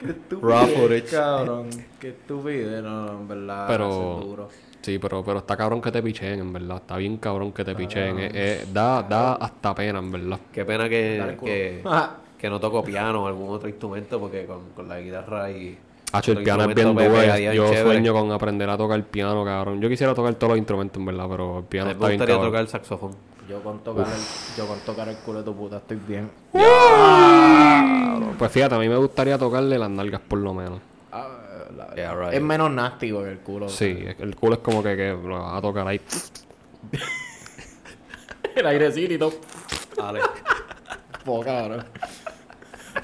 Qué 0.00 0.36
footage. 0.38 1.10
Cabrón. 1.10 1.68
Qué 1.98 2.08
estúpido. 2.10 2.82
No, 2.82 3.06
no, 3.06 3.12
en 3.20 3.28
verdad. 3.28 3.66
Pero- 3.68 3.88
eso 3.90 4.18
es 4.20 4.26
duro. 4.26 4.48
Sí, 4.82 5.00
pero, 5.00 5.24
pero 5.24 5.38
está 5.38 5.56
cabrón 5.56 5.80
que 5.82 5.90
te 5.90 6.00
picheen, 6.00 6.38
en 6.38 6.52
verdad. 6.52 6.76
Está 6.76 6.96
bien 6.96 7.16
cabrón 7.16 7.50
que 7.52 7.64
te 7.64 7.74
picheen. 7.74 8.20
Eh, 8.20 8.30
eh, 8.32 8.66
da, 8.72 9.02
da 9.02 9.32
hasta 9.34 9.74
pena, 9.74 9.98
en 9.98 10.12
verdad. 10.12 10.38
Qué 10.52 10.64
pena 10.64 10.88
que, 10.88 11.36
que, 11.42 11.82
Ah. 11.84 12.14
que 12.38 12.48
no 12.48 12.60
toco 12.60 12.84
piano 12.84 13.24
o 13.24 13.26
algún 13.26 13.48
otro 13.52 13.68
instrumento 13.68 14.20
porque 14.20 14.46
con, 14.46 14.70
con 14.76 14.88
la 14.88 15.00
guitarra 15.00 15.50
y... 15.50 15.76
Hacho, 16.18 16.32
el 16.32 16.42
piano 16.42 16.64
es 16.64 16.74
bien 16.74 16.94
me 16.94 17.08
duro. 17.08 17.22
Yo 17.52 17.64
chévere. 17.70 17.82
sueño 17.82 18.12
con 18.12 18.32
aprender 18.32 18.68
a 18.70 18.76
tocar 18.76 19.02
piano, 19.04 19.44
cabrón. 19.44 19.80
Yo 19.80 19.88
quisiera 19.88 20.14
tocar 20.14 20.34
todos 20.34 20.50
los 20.50 20.58
instrumentos, 20.58 20.98
en 20.98 21.06
verdad, 21.06 21.26
pero 21.28 21.58
el 21.58 21.64
piano 21.64 21.90
está 21.90 22.02
me 22.04 22.08
bien 22.08 22.18
gustaría 22.20 22.34
cabrón. 22.36 22.50
tocar 22.52 22.60
el 22.62 22.68
saxofón. 22.68 23.16
Yo 23.48 23.62
con 23.62 23.78
tocar 23.84 24.06
el, 24.06 24.56
yo 24.56 24.66
con 24.66 24.78
tocar 24.80 25.08
el 25.08 25.16
culo 25.18 25.38
de 25.38 25.44
tu 25.44 25.54
puta 25.54 25.76
estoy 25.76 25.98
bien. 26.06 26.28
Pues 28.38 28.50
fíjate, 28.52 28.74
a 28.74 28.78
mí 28.78 28.88
me 28.88 28.96
gustaría 28.96 29.38
tocarle 29.38 29.78
las 29.78 29.88
nalgas 29.90 30.20
por 30.20 30.38
lo 30.40 30.52
menos. 30.52 30.80
Ah, 31.12 31.28
la- 31.76 31.94
Yeah, 31.94 32.14
right. 32.14 32.32
Es 32.34 32.42
menos 32.42 32.70
nasty 32.70 33.10
que 33.12 33.30
el 33.30 33.38
culo. 33.38 33.68
Sí, 33.68 34.04
es- 34.06 34.18
el 34.20 34.34
culo 34.36 34.54
es 34.54 34.60
como 34.60 34.82
que, 34.82 34.96
que 34.96 35.10
lo 35.10 35.38
vas 35.40 35.58
a 35.58 35.60
tocar 35.62 35.86
ahí. 35.86 36.00
El 38.54 38.66
airecito 38.66 39.12
y 39.14 39.18
todo. 39.18 39.34
Dale. 39.96 40.20
Po, 41.24 41.40
cabrón. 41.42 41.84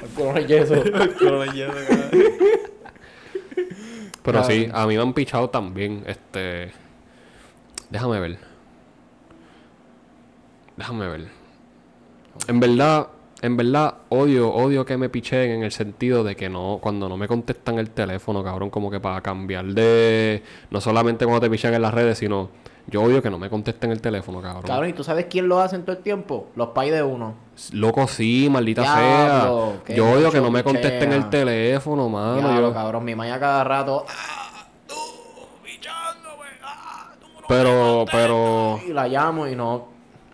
El 0.00 0.08
culo 0.08 0.32
de 0.32 0.46
yeso. 0.46 0.74
Pero 4.22 4.44
sí, 4.44 4.68
a 4.72 4.86
mí 4.86 4.96
me 4.96 5.02
han 5.02 5.12
pichado 5.12 5.50
también. 5.50 6.04
Este. 6.06 6.70
Déjame 7.90 8.20
ver. 8.20 8.38
Déjame 10.76 11.08
ver. 11.08 11.28
En 12.48 12.60
verdad, 12.60 13.08
en 13.42 13.56
verdad, 13.56 13.94
odio, 14.08 14.52
odio 14.52 14.84
que 14.84 14.96
me 14.96 15.08
picheen 15.08 15.50
en 15.50 15.62
el 15.64 15.72
sentido 15.72 16.22
de 16.24 16.36
que 16.36 16.48
no, 16.48 16.78
cuando 16.80 17.08
no 17.08 17.16
me 17.16 17.26
contestan 17.26 17.78
el 17.78 17.90
teléfono, 17.90 18.42
cabrón, 18.44 18.70
como 18.70 18.90
que 18.90 19.00
para 19.00 19.20
cambiar 19.20 19.66
de. 19.66 20.42
No 20.70 20.80
solamente 20.80 21.24
cuando 21.24 21.40
te 21.40 21.50
pichan 21.50 21.74
en 21.74 21.82
las 21.82 21.92
redes, 21.92 22.18
sino. 22.18 22.50
Yo 22.88 23.02
odio 23.02 23.22
que 23.22 23.30
no 23.30 23.38
me 23.38 23.48
contesten 23.48 23.90
el 23.92 24.00
teléfono, 24.00 24.42
cabrón. 24.42 24.64
Cabrón, 24.64 24.88
¿y 24.90 24.92
tú 24.92 25.04
sabes 25.04 25.26
quién 25.30 25.48
lo 25.48 25.60
hace 25.60 25.76
en 25.76 25.82
todo 25.84 25.96
el 25.96 26.02
tiempo? 26.02 26.48
Los 26.56 26.68
pais 26.68 26.92
de 26.92 27.02
uno. 27.02 27.34
Loco, 27.72 28.06
sí, 28.08 28.48
maldita 28.50 28.82
sea. 28.82 29.50
Yo 29.94 30.10
odio 30.10 30.30
que 30.30 30.40
no 30.40 30.50
me 30.50 30.62
contesten 30.64 31.12
el 31.12 31.30
teléfono, 31.30 32.08
mano. 32.08 32.36
Diablo, 32.38 32.68
yo- 32.68 32.74
cabrón, 32.74 33.04
mi 33.04 33.14
maya 33.14 33.38
cada 33.38 33.62
rato. 33.64 34.04
Pero, 37.48 38.04
pero. 38.10 38.80
Y 38.86 38.92
la 38.92 39.08
llamo 39.08 39.46
y 39.46 39.54
no. 39.56 39.88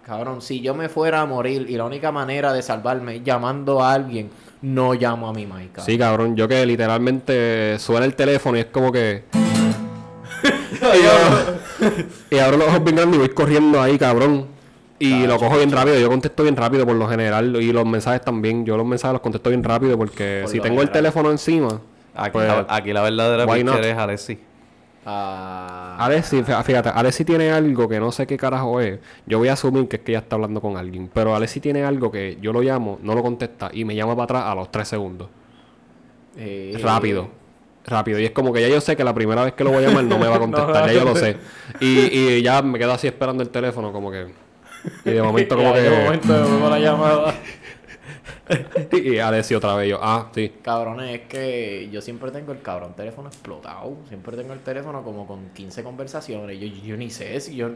Cabrón, 0.04 0.40
si 0.40 0.60
yo 0.60 0.74
me 0.74 0.88
fuera 0.88 1.20
a 1.20 1.26
morir 1.26 1.66
y 1.68 1.76
la 1.76 1.84
única 1.84 2.10
manera 2.12 2.52
de 2.52 2.62
salvarme 2.62 3.16
es 3.16 3.24
llamando 3.24 3.82
a 3.82 3.92
alguien, 3.92 4.30
no 4.62 4.94
llamo 4.94 5.28
a 5.28 5.32
mi 5.34 5.46
mai, 5.46 5.66
cabrón. 5.68 5.84
Sí, 5.86 5.98
cabrón, 5.98 6.36
yo 6.36 6.48
que 6.48 6.64
literalmente 6.64 7.78
suena 7.78 8.06
el 8.06 8.14
teléfono 8.14 8.56
y 8.56 8.60
es 8.60 8.66
como 8.66 8.90
que. 8.90 9.24
yo- 10.80 11.57
y 12.30 12.38
abro 12.38 12.58
los 12.58 12.68
ojos 12.68 12.84
bien 12.84 12.96
grandes 12.96 13.16
y 13.16 13.18
voy 13.20 13.28
corriendo 13.30 13.80
ahí, 13.80 13.98
cabrón. 13.98 14.46
Y 15.00 15.26
lo 15.26 15.38
cojo 15.38 15.56
bien 15.56 15.70
rápido, 15.70 15.98
yo 15.98 16.08
contesto 16.08 16.42
bien 16.42 16.56
rápido 16.56 16.84
por 16.84 16.96
lo 16.96 17.06
general. 17.08 17.56
Y 17.62 17.72
los 17.72 17.86
mensajes 17.86 18.20
también, 18.20 18.64
yo 18.64 18.76
los 18.76 18.86
mensajes 18.86 19.12
los 19.12 19.22
contesto 19.22 19.50
bien 19.50 19.62
rápido 19.62 19.96
porque 19.96 20.40
Por 20.42 20.50
si 20.50 20.60
tengo 20.60 20.82
el 20.82 20.90
teléfono 20.90 21.30
encima. 21.30 21.80
Aquí, 22.14 22.30
pues, 22.32 22.48
la, 22.48 22.66
aquí 22.68 22.92
la 22.92 23.02
verdadera 23.02 23.46
picture 23.46 23.90
es 23.90 23.96
Alessi. 23.96 24.38
Ah, 25.10 26.62
fíjate, 26.64 26.88
Alessi 26.90 27.24
tiene 27.24 27.50
algo 27.50 27.88
que 27.88 27.98
no 28.00 28.12
sé 28.12 28.26
qué 28.26 28.36
carajo 28.36 28.80
es. 28.80 28.98
Yo 29.24 29.38
voy 29.38 29.48
a 29.48 29.52
asumir 29.54 29.88
que 29.88 29.96
es 29.96 30.02
que 30.02 30.12
ella 30.12 30.18
está 30.18 30.34
hablando 30.36 30.60
con 30.60 30.76
alguien. 30.76 31.08
Pero 31.14 31.34
Alessi 31.34 31.60
tiene 31.60 31.84
algo 31.84 32.10
que 32.10 32.36
yo 32.42 32.52
lo 32.52 32.60
llamo, 32.60 32.98
no 33.02 33.14
lo 33.14 33.22
contesta 33.22 33.70
y 33.72 33.84
me 33.84 33.94
llama 33.94 34.14
para 34.16 34.24
atrás 34.24 34.42
a 34.46 34.54
los 34.54 34.70
3 34.70 34.86
segundos. 34.88 35.28
eh, 36.36 36.78
Rápido. 36.82 37.28
Rápido. 37.88 38.18
Y 38.18 38.24
es 38.26 38.30
como 38.32 38.52
que 38.52 38.60
ya 38.60 38.68
yo 38.68 38.80
sé 38.80 38.96
que 38.96 39.04
la 39.04 39.14
primera 39.14 39.44
vez 39.44 39.54
que 39.54 39.64
lo 39.64 39.70
voy 39.70 39.84
a 39.84 39.88
llamar 39.88 40.04
no 40.04 40.18
me 40.18 40.26
va 40.28 40.36
a 40.36 40.38
contestar. 40.46 40.86
No. 40.86 40.86
ya 40.86 40.92
yo 40.92 41.04
lo 41.04 41.16
sé. 41.16 41.36
Y, 41.80 41.98
y 42.18 42.42
ya 42.42 42.62
me 42.62 42.78
quedo 42.78 42.92
así 42.92 43.06
esperando 43.06 43.42
el 43.42 43.48
teléfono 43.50 43.92
como 43.92 44.10
que... 44.10 44.26
Y 45.04 45.10
de 45.10 45.22
momento 45.22 45.56
como 45.56 45.74
Ya, 45.74 45.80
de 45.80 45.88
que... 45.88 46.04
momento 46.04 46.70
la 46.70 46.78
llamada. 46.78 47.34
y 48.92 49.18
Alessi 49.18 49.54
otra 49.54 49.74
vez 49.74 49.88
yo... 49.90 49.98
Ah, 50.02 50.30
sí. 50.34 50.52
Cabrones, 50.62 51.20
es 51.20 51.28
que 51.28 51.88
yo 51.90 52.00
siempre 52.00 52.30
tengo 52.30 52.52
el 52.52 52.62
cabrón 52.62 52.94
teléfono 52.94 53.28
explotado. 53.28 53.96
Siempre 54.08 54.36
tengo 54.36 54.52
el 54.52 54.60
teléfono 54.60 55.02
como 55.02 55.26
con 55.26 55.50
15 55.50 55.82
conversaciones. 55.82 56.58
Yo, 56.58 56.66
yo 56.66 56.96
ni 56.96 57.10
sé 57.10 57.40
si 57.40 57.56
yo. 57.56 57.70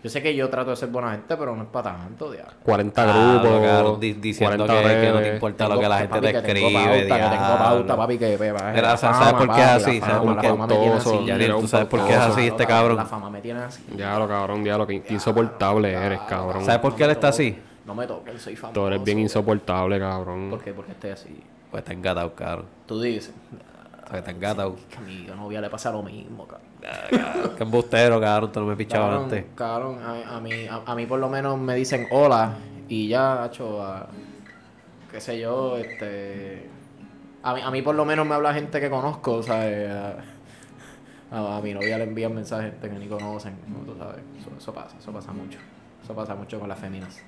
Yo 0.00 0.08
sé 0.08 0.22
que 0.22 0.32
yo 0.34 0.48
trato 0.48 0.70
de 0.70 0.76
ser 0.76 0.90
buena 0.90 1.10
gente, 1.10 1.36
pero 1.36 1.56
no 1.56 1.64
es 1.64 1.68
para 1.70 1.96
tanto, 1.96 2.30
diablo. 2.30 2.52
40 2.62 3.02
Ah, 3.02 3.38
grupos. 3.42 3.60
cabrón, 3.66 4.00
di- 4.00 4.12
diciendo 4.12 4.64
40 4.66 4.94
que, 4.94 5.00
que 5.00 5.12
no 5.12 5.18
te 5.18 5.32
importa 5.34 5.64
Tengo- 5.64 5.74
lo 5.74 5.80
que 5.80 5.88
la 5.88 5.98
gente 5.98 6.08
papi, 6.14 6.26
te 6.26 6.32
que 6.32 6.38
escribe. 6.38 6.60
Tengo 6.60 6.78
pauta, 6.78 6.98
que 7.30 7.36
tengo 7.36 7.58
pauta, 7.58 7.96
papi, 7.96 8.18
que 8.18 8.38
la 8.80 8.96
¿sabes 8.96 9.16
fama, 9.18 9.38
por 9.38 9.54
qué 9.56 9.60
es 9.60 9.66
así? 9.66 10.00
la 10.00 10.06
¿Sabes 10.06 10.22
fama, 10.22 10.66
por 10.68 10.68
qué? 10.68 10.88
así. 10.92 11.24
Yaniel, 11.26 11.50
¿tú 11.60 11.66
sabes 11.68 11.86
por 11.88 12.06
qué 12.06 12.12
es 12.12 12.18
así 12.18 12.46
este 12.46 12.66
cabrón? 12.66 12.96
La 12.96 13.04
fama 13.06 13.28
me 13.30 13.40
tiene 13.40 13.60
así. 13.60 13.82
Diablo, 13.90 14.28
cabrón, 14.28 14.62
diablo. 14.62 14.86
Que 14.86 15.02
insoportable 15.08 15.92
eres, 15.92 16.20
cabrón. 16.28 16.64
¿Sabes 16.64 16.80
por 16.80 16.94
qué 16.94 17.02
él 17.04 17.10
está 17.10 17.28
así? 17.28 17.58
No 17.84 17.94
me 17.94 18.06
toques, 18.06 18.40
soy 18.40 18.54
famoso. 18.54 18.78
Tú 18.80 18.86
eres 18.86 19.02
bien 19.02 19.18
insoportable, 19.18 19.98
cabrón. 19.98 20.50
¿Por 20.50 20.62
qué? 20.62 20.72
Porque 20.72 20.92
estoy 20.92 21.10
así. 21.10 21.40
Pues 21.70 21.80
está 21.82 21.92
engatado, 21.92 22.32
cabrón. 22.34 22.66
Tú 22.86 23.00
dices. 23.00 23.32
Pues 24.08 24.18
está 24.20 24.30
engatado. 24.30 24.76
Que 24.90 24.96
a 24.96 25.00
mi 25.00 25.26
novia 25.26 25.60
le 25.60 25.68
pasa 25.70 25.90
lo 25.90 26.02
mismo, 26.02 26.46
cabrón. 26.46 26.68
Qué 27.56 27.62
embustero, 27.62 28.20
cabrón. 28.20 28.52
Tú 28.52 28.60
no 28.60 28.66
me 28.66 28.76
pichabas 28.76 29.22
antes. 29.22 29.44
cabrón, 29.54 29.98
a, 30.02 30.36
a 30.36 30.40
mí, 30.40 30.66
a, 30.66 30.82
a 30.86 30.94
mí 30.94 31.06
por 31.06 31.18
lo 31.18 31.28
menos 31.28 31.58
me 31.58 31.74
dicen 31.74 32.06
hola 32.10 32.54
y 32.88 33.08
ya, 33.08 33.44
hecho, 33.46 33.84
qué 35.10 35.20
sé 35.20 35.38
yo, 35.38 35.76
este... 35.76 36.68
A 37.42 37.54
mí, 37.54 37.60
a 37.62 37.70
mí 37.70 37.82
por 37.82 37.94
lo 37.94 38.04
menos 38.04 38.26
me 38.26 38.34
habla 38.34 38.52
gente 38.54 38.80
que 38.80 38.88
conozco, 38.90 39.42
¿sabes? 39.42 39.90
A, 39.90 40.16
a- 41.30 41.56
a 41.58 41.60
mi 41.60 41.74
novia 41.74 41.98
le 41.98 42.04
envían 42.04 42.34
mensajes 42.34 42.72
gente 42.72 42.88
que 42.90 42.98
ni 42.98 43.06
conocen, 43.06 43.56
¿no? 43.68 43.80
Tú 43.90 43.96
sabes, 43.98 44.16
eso, 44.40 44.50
eso 44.58 44.72
pasa, 44.72 44.96
eso 44.98 45.12
pasa 45.12 45.32
mucho. 45.32 45.58
Eso 46.02 46.14
pasa 46.14 46.34
mucho 46.34 46.58
con 46.58 46.68
las 46.68 46.78
féminas. 46.78 47.22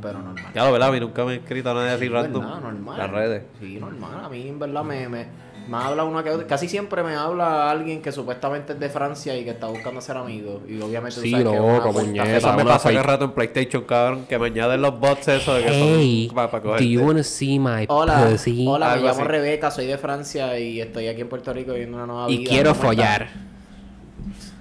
Pero 0.00 0.18
normal. 0.20 0.52
Lo 0.54 0.72
verdad, 0.72 0.88
a 0.88 0.92
mí 0.92 1.00
nunca 1.00 1.24
me 1.24 1.32
he 1.34 1.36
escrito 1.36 1.70
a 1.70 1.74
nadie 1.74 1.90
así 1.92 2.04
Sí, 2.04 2.08
random. 2.08 2.44
¿verdad? 2.44 2.60
Normal. 2.60 2.98
Las 2.98 3.10
redes. 3.10 3.42
Sí, 3.60 3.78
normal. 3.80 4.24
A 4.24 4.28
mí, 4.28 4.48
en 4.48 4.58
verdad, 4.58 4.82
me, 4.82 5.08
me, 5.08 5.26
me 5.68 5.76
habla 5.76 6.04
una 6.04 6.22
que 6.22 6.30
otra. 6.30 6.46
Casi 6.46 6.68
siempre 6.68 7.02
me 7.02 7.14
habla 7.14 7.70
alguien 7.70 8.00
que 8.00 8.12
supuestamente 8.12 8.72
es 8.74 8.80
de 8.80 8.88
Francia 8.88 9.36
y 9.36 9.44
que 9.44 9.50
está 9.50 9.66
buscando 9.66 10.00
ser 10.00 10.16
amigo. 10.16 10.62
Y 10.68 10.80
obviamente 10.80 11.16
tú 11.16 11.22
Sí, 11.22 11.30
sabes 11.32 11.46
que 11.48 11.54
es 11.54 11.60
una 11.60 11.76
loco, 11.76 11.92
puñeta, 11.92 12.24
fea. 12.24 12.36
Eso 12.38 12.52
me 12.54 12.64
pasa 12.64 12.88
cada 12.90 13.02
fake- 13.02 13.06
rato 13.06 13.24
en 13.26 13.30
PlayStation, 13.32 13.82
cabrón. 13.84 14.26
Que 14.26 14.38
me 14.38 14.46
añaden 14.46 14.80
los 14.82 14.98
bots 14.98 15.28
eso 15.28 15.54
de 15.54 15.64
que 15.64 15.70
Hey, 15.70 16.26
son 16.28 16.34
para, 16.36 16.50
para 16.50 16.62
do 16.64 16.84
you 16.84 17.02
wanna 17.02 17.22
see 17.22 17.58
my 17.58 17.84
Hola, 17.88 18.28
pussy? 18.30 18.64
hola, 18.66 18.88
me 18.96 18.96
llamo 19.02 19.08
así. 19.10 19.22
Rebeca, 19.22 19.70
soy 19.70 19.86
de 19.86 19.98
Francia 19.98 20.58
y 20.58 20.80
estoy 20.80 21.08
aquí 21.08 21.20
en 21.20 21.28
Puerto 21.28 21.52
Rico 21.52 21.72
viviendo 21.72 21.96
una 21.96 22.06
nueva 22.06 22.30
Y 22.30 22.38
vida. 22.38 22.50
quiero 22.50 22.74
¿Cómo 22.74 22.90
estás? 22.92 23.04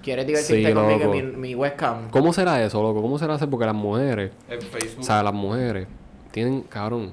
¿Quieres 0.03 0.27
divertirte 0.27 0.67
Sí, 0.67 0.74
conmigo 0.74 1.05
loco. 1.05 1.13
en 1.15 1.31
mi, 1.31 1.38
mi 1.50 1.55
webcam? 1.55 2.10
¿Cómo 2.12 2.33
será 2.33 2.63
eso, 2.63 2.81
loco? 2.83 3.01
¿Cómo 3.01 3.17
será 3.17 3.36
eso? 3.36 3.50
Porque 3.50 3.65
las 3.65 3.75
mujeres, 3.75 4.31
En 4.50 4.62
Facebook. 4.62 5.01
o 5.01 5.03
sea, 5.03 5.24
las 5.24 5.33
mujeres 5.33 5.88
tienen, 6.31 6.62
cabrón, 6.63 7.12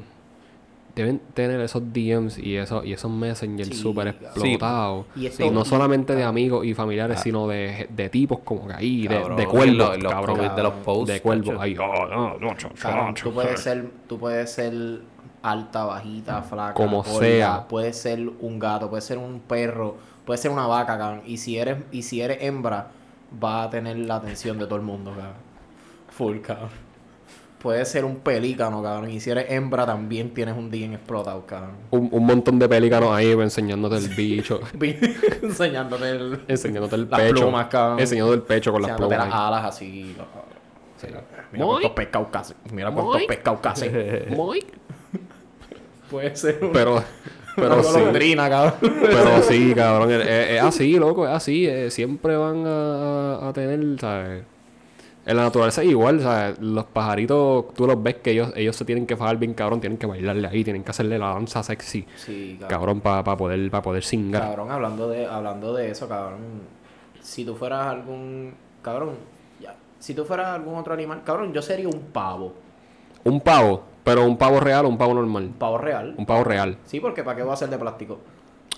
deben 0.94 1.20
tener 1.35 1.61
esos 1.61 1.82
DMs 1.92 2.37
y 2.38 2.56
esos, 2.56 2.85
y 2.85 2.92
esos 2.92 3.11
messengers 3.11 3.78
súper 3.78 4.09
explotados. 4.09 5.06
Y 5.14 5.20
Y, 5.23 5.26
esto- 5.26 5.50
no 5.50 5.64
solamente 5.64 6.14
de 6.16 6.25
amigos 6.25 6.66
y 6.66 6.75
familiares, 6.75 7.20
sino 7.20 7.47
de, 7.47 7.87
de 7.90 8.09
tipos 8.09 8.40
como 8.40 8.66
que 8.66 8.75
ahí, 8.75 9.06
de, 9.06 9.16
Cabrón, 9.16 9.37
de 9.37 9.42
y 9.42 9.47
cuervos, 9.47 9.99
los- 10.02 10.12
cabrón. 10.12 10.56
de 10.56 10.62
los 10.62 10.73
posts, 10.85 11.12
De 11.14 11.20
cuervos. 11.20 11.56
Ahí, 11.61 11.76
oh, 11.78 12.06
no, 12.06 12.38
no, 12.38 12.56
cho, 12.56 12.68
Cabrón, 12.78 13.14
cho. 13.14 13.28
tú 13.28 13.35
puedes 13.35 13.61
ser, 13.61 13.85
tú 14.09 14.18
puedes 14.18 14.50
ser 14.50 14.73
alta, 15.42 15.85
bajita, 15.85 16.42
flaca, 16.42 16.75
Como 16.75 17.02
gorda, 17.02 17.18
sea. 17.20 17.68
puedes 17.68 17.97
ser 17.97 18.28
un 18.40 18.59
gato, 18.59 18.90
puedes 18.90 19.04
ser 19.04 19.16
un 19.16 19.40
perro, 19.40 19.94
puedes 20.30 20.42
ser 20.42 20.52
una 20.52 20.68
vaca, 20.68 20.96
cabrón. 20.96 21.22
Y 21.26 21.38
si 21.38 21.58
eres, 21.58 21.78
y 21.90 22.02
si 22.02 22.20
eres 22.20 22.38
hembra, 22.40 22.92
va 23.42 23.64
a 23.64 23.70
tener 23.70 23.99
la 23.99 24.14
atención 24.14 24.60
de 24.60 24.66
todo 24.66 24.76
el 24.76 24.82
mundo, 24.82 25.10
cabrón. 25.10 25.34
Full, 26.10 26.38
cabrón. 26.38 26.68
puedes 27.60 27.88
ser 27.88 28.04
un 28.04 28.14
pelícano, 28.20 28.80
cabrón. 28.80 29.10
Y 29.10 29.18
si 29.18 29.28
eres 29.30 29.46
hembra, 29.50 29.84
también 29.87 30.32
tienes 30.32 30.56
un 30.56 30.70
día 30.70 30.87
en 30.87 30.92
explotado, 30.94 31.44
cabrón. 31.46 31.72
Un, 31.90 32.08
un 32.12 32.25
montón 32.26 32.60
de 32.60 32.68
pelícanos 32.68 33.10
ahí 33.10 33.32
enseñándote 33.32 33.96
el 33.96 34.08
bicho. 34.10 34.60
Enseñándote 35.42 36.10
el, 36.10 36.44
enseñándote 36.46 36.94
el 36.94 37.10
Las 37.10 37.20
pecho. 37.20 37.34
plumas, 37.34 37.66
cabrón. 37.66 37.99
Enseñándote 37.99 38.37
el 38.37 38.42
pecho 38.44 38.70
con 38.70 38.82
las 38.82 38.92
plumas. 38.96 39.18
las 39.18 39.34
alas 39.34 39.64
así. 39.64 40.14
Sí. 40.99 41.08
Mira 41.50 41.64
cuántos 41.66 41.90
pescados 41.90 42.28
casi. 42.30 42.54
Mira 42.72 42.92
cuántos 42.92 43.22
pescados 43.25 43.58
casi. 43.60 43.90
Muy. 44.28 44.64
Puede 46.08 46.37
ser 46.37 46.62
un- 46.62 46.72
Pero, 46.72 47.02
pero 47.57 47.83
sí. 47.83 48.35
cabrón. 48.37 48.75
Pero 48.80 49.42
sí, 49.42 49.73
cabrón. 49.75 50.11
Es, 50.12 50.62
así, 50.62 50.97
loco. 50.99 51.26
Es 51.26 51.33
así. 51.35 51.66
eh, 51.66 51.90
siempre 51.90 52.37
van 52.37 52.66
a, 52.66 53.35
a- 53.37 53.49
a 53.49 53.52
tener, 53.52 53.99
¿sabes? 54.00 54.45
En 55.26 55.37
la 55.37 55.42
naturaleza 55.45 55.83
es 55.83 55.88
igual, 55.90 56.21
¿sabes? 56.21 56.59
Los 56.61 56.87
pajaritos, 56.87 57.75
tú 57.75 57.87
los 57.87 58.02
ves 58.02 58.16
que 58.16 58.30
ellos, 58.33 58.52
ellos 58.57 58.75
se 58.75 58.85
tienen 58.85 59.07
que 59.07 59.16
fajar 59.16 59.37
bien, 59.37 59.52
cabrón. 59.54 59.80
Tienen 59.80 59.99
que 59.99 60.07
bailarle 60.07 60.49
ahí, 60.49 60.64
tienen 60.64 60.83
que 60.83 60.90
hacerle 60.90 61.19
la 61.19 61.28
danza 61.35 61.62
sexy. 61.62 62.07
Sí, 62.16 62.57
cabrón. 62.59 63.00
Cabrón, 63.00 63.00
para 63.02 63.37
poder, 63.37 63.71
para 63.71 63.83
poder 63.83 64.02
singar. 64.02 64.42
Cabrón, 64.42 64.71
hablando 64.71 65.09
de, 65.09 65.26
hablando 65.26 65.75
de 65.75 65.90
eso, 65.90 66.09
cabrón. 66.09 66.40
Si 67.21 67.45
tú 67.45 67.54
fueras 67.54 67.87
algún. 67.87 68.54
Cabrón, 68.83 69.11
ya. 69.61 69.75
Si 69.99 70.14
tú 70.14 70.25
fueras 70.25 70.49
algún 70.49 70.76
otro 70.76 70.95
animal, 70.95 71.23
cabrón, 71.23 71.52
yo 71.52 71.61
sería 71.61 71.87
un 71.88 72.00
pavo. 72.12 72.54
Un 73.25 73.41
pavo, 73.41 73.83
pero 74.05 74.25
un 74.25 74.37
pavo 74.37 74.61
real 74.61 74.87
o 74.87 74.89
un 74.89 74.99
pavo 74.99 75.15
normal. 75.15 75.45
Un 75.45 75.53
pavo 75.55 75.79
real. 75.79 76.15
Un 76.17 76.27
pavo 76.27 76.45
real. 76.45 76.77
Sí, 76.85 77.00
porque 77.00 77.23
¿para 77.23 77.37
qué 77.37 77.43
voy 77.43 77.53
a 77.53 77.57
ser 77.57 77.69
de 77.69 77.79
plástico? 77.79 78.19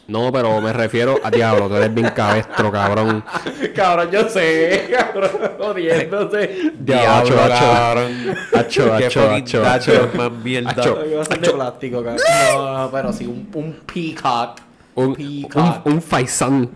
No, 0.09 0.33
pero 0.33 0.61
me 0.61 0.73
refiero 0.73 1.17
a 1.23 1.31
diablo, 1.31 1.69
tú 1.69 1.77
eres 1.77 1.95
bien 1.95 2.11
cabestro, 2.11 2.73
cabrón. 2.73 3.25
cabrón, 3.75 4.11
yo 4.11 4.29
sé, 4.29 4.89
cabrón, 4.91 5.31
jodiéndote. 5.59 6.73
Diablo, 6.79 7.35
Diablo, 7.37 7.55
acho. 7.55 7.65
cabrón. 7.73 8.37
Hacho, 8.53 8.95
hacho, 8.95 9.31
hacho, 9.31 9.65
hacho. 9.65 10.11
más 10.15 10.33
mierda. 10.33 10.71
Acho. 10.71 10.99
A 11.21 11.25
ser 11.25 11.41
de 11.41 11.51
plástico, 11.51 12.03
cabrón. 12.03 12.21
No, 12.53 12.91
pero 12.91 13.13
sí, 13.13 13.27
un, 13.27 13.49
un 13.55 13.81
peacock. 13.87 14.59
Un, 14.97 15.15
peacock. 15.15 15.87
un, 15.87 15.93
un 15.93 16.03
faisán. 16.03 16.69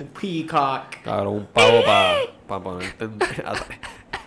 Un 0.00 0.06
peacock. 0.18 1.02
Cabrón, 1.04 1.34
un 1.34 1.46
pavo 1.46 1.84
para 1.84 2.16
pa 2.46 2.62
ponerte 2.62 3.08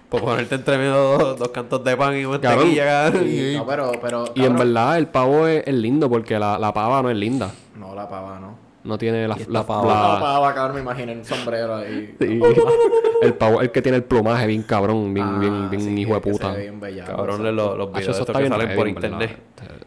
pa 0.09 0.17
ponerte 0.19 0.55
entre 0.55 0.77
medio 0.77 0.95
dos, 1.17 1.39
dos 1.39 1.49
cantos 1.49 1.83
de 1.83 1.95
pan 1.95 2.17
y 2.17 2.25
mantequilla, 2.25 2.85
cabrón. 2.85 3.23
Sí, 3.23 3.53
no, 3.57 3.65
pero, 3.67 3.91
pero. 4.01 4.23
Y 4.35 4.39
en 4.41 4.47
cabrón, 4.53 4.57
verdad 4.73 4.97
el 4.97 5.07
pavo 5.07 5.47
es, 5.47 5.63
es 5.67 5.73
lindo 5.75 6.09
porque 6.09 6.37
la, 6.39 6.57
la 6.57 6.73
pava 6.73 7.01
no 7.01 7.09
es 7.09 7.17
linda. 7.17 7.51
No, 7.77 7.93
la 7.95 8.07
pava, 8.09 8.39
no. 8.39 8.69
No 8.81 8.97
tiene 8.97 9.27
la, 9.27 9.37
la, 9.49 9.65
pava? 9.67 10.13
la- 10.15 10.19
pava, 10.21 10.53
cabrón, 10.55 10.75
me 10.77 10.81
imagino 10.81 11.11
en 11.11 11.19
un 11.19 11.25
sombrero 11.25 11.75
ahí. 11.75 12.15
Sí. 12.19 12.39
El 13.21 13.33
pavo 13.33 13.55
es 13.59 13.63
el 13.67 13.71
que 13.71 13.81
tiene 13.81 13.97
el 13.97 14.05
plumaje 14.05 14.47
bien 14.47 14.63
cabrón, 14.63 15.13
bien, 15.13 15.27
Ah, 15.27 15.37
bien, 15.39 15.69
bien 15.69 15.81
sí, 15.81 15.93
hijo 16.01 16.13
de 16.13 16.21
puta. 16.21 16.53
ve 16.53 16.71
bien 16.71 16.81
exacto. 16.81 17.25
los, 17.27 17.37
los 17.77 17.89
Hacho, 17.89 17.99
videos 17.99 18.15
eso 18.15 18.19
estos 18.21 18.33
que 18.33 18.41
bien 18.41 18.51
salen 18.53 18.67
por 18.69 18.77
verdad. 18.85 18.95
internet. 18.95 19.37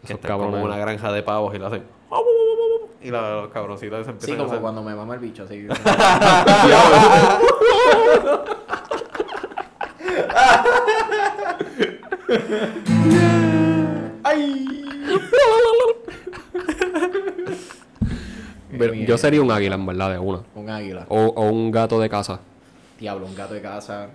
Que 0.05 0.13
están 0.13 0.37
como 0.37 0.63
una 0.63 0.77
granja 0.77 1.11
de 1.11 1.23
pavos 1.23 1.55
y 1.55 1.57
lo 1.57 1.65
hacen. 1.65 1.81
Y 3.01 3.09
la- 3.09 3.41
los 3.41 3.47
cabroncitos 3.49 4.05
se 4.05 4.11
empiezan 4.11 4.27
Sí, 4.27 4.33
a 4.33 4.37
como 4.37 4.49
hacer. 4.51 4.61
cuando 4.61 4.83
me 4.83 4.93
mama 4.95 5.15
el 5.15 5.19
bicho, 5.21 5.43
así. 5.43 5.67
¡Ay! 14.23 14.83
Pero 18.77 18.93
yo 18.93 19.17
sería 19.17 19.41
un 19.41 19.51
águila 19.51 19.75
en 19.75 19.85
verdad 19.85 20.11
de 20.11 20.19
una. 20.19 20.41
Un 20.55 20.69
águila. 20.69 21.05
O, 21.09 21.25
o 21.25 21.49
un 21.49 21.71
gato 21.71 21.99
de 21.99 22.09
casa. 22.09 22.39
Diablo, 22.99 23.27
un 23.27 23.35
gato 23.35 23.53
de 23.53 23.61
casa. 23.61 24.07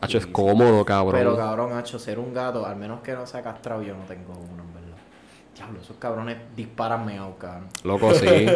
Hacho, 0.00 0.18
es 0.18 0.26
cómodo, 0.26 0.84
cabrón. 0.84 1.14
Pero 1.14 1.36
cabrón, 1.36 1.72
hacho, 1.72 1.98
ser 1.98 2.18
un 2.18 2.34
gato, 2.34 2.66
al 2.66 2.76
menos 2.76 3.00
que 3.00 3.12
no 3.12 3.26
sea 3.26 3.42
castrado, 3.42 3.82
yo 3.82 3.94
no 3.94 4.02
tengo 4.04 4.32
uno, 4.32 4.62
en 4.62 4.74
verdad. 4.74 4.96
Diablo, 5.54 5.80
esos 5.80 5.96
cabrones 5.96 6.36
disparan 6.54 7.06
meao, 7.06 7.36
cabrón. 7.38 7.68
Loco, 7.84 8.12
sí. 8.14 8.26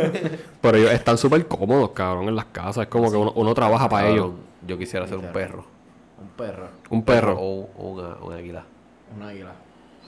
Pero 0.61 0.77
ellos 0.77 0.93
están 0.93 1.17
súper 1.17 1.47
cómodos, 1.47 1.91
cabrón, 1.91 2.29
en 2.29 2.37
las 2.37 2.47
casas. 2.47 2.83
Es 2.83 2.89
como 2.89 3.11
que 3.11 3.17
uno, 3.17 3.33
uno 3.35 3.55
trabaja 3.55 3.89
para 3.89 4.09
ellos. 4.09 4.33
Yo 4.67 4.77
quisiera 4.77 5.07
ser 5.07 5.17
un 5.17 5.33
perro. 5.33 5.65
Un 6.21 6.29
perro, 6.29 6.69
Un 6.91 7.03
perro. 7.03 7.37
O 7.39 7.71
o 7.79 8.27
una, 8.29 8.37
águila. 8.37 8.65
Un 9.17 9.23
águila. 9.23 9.53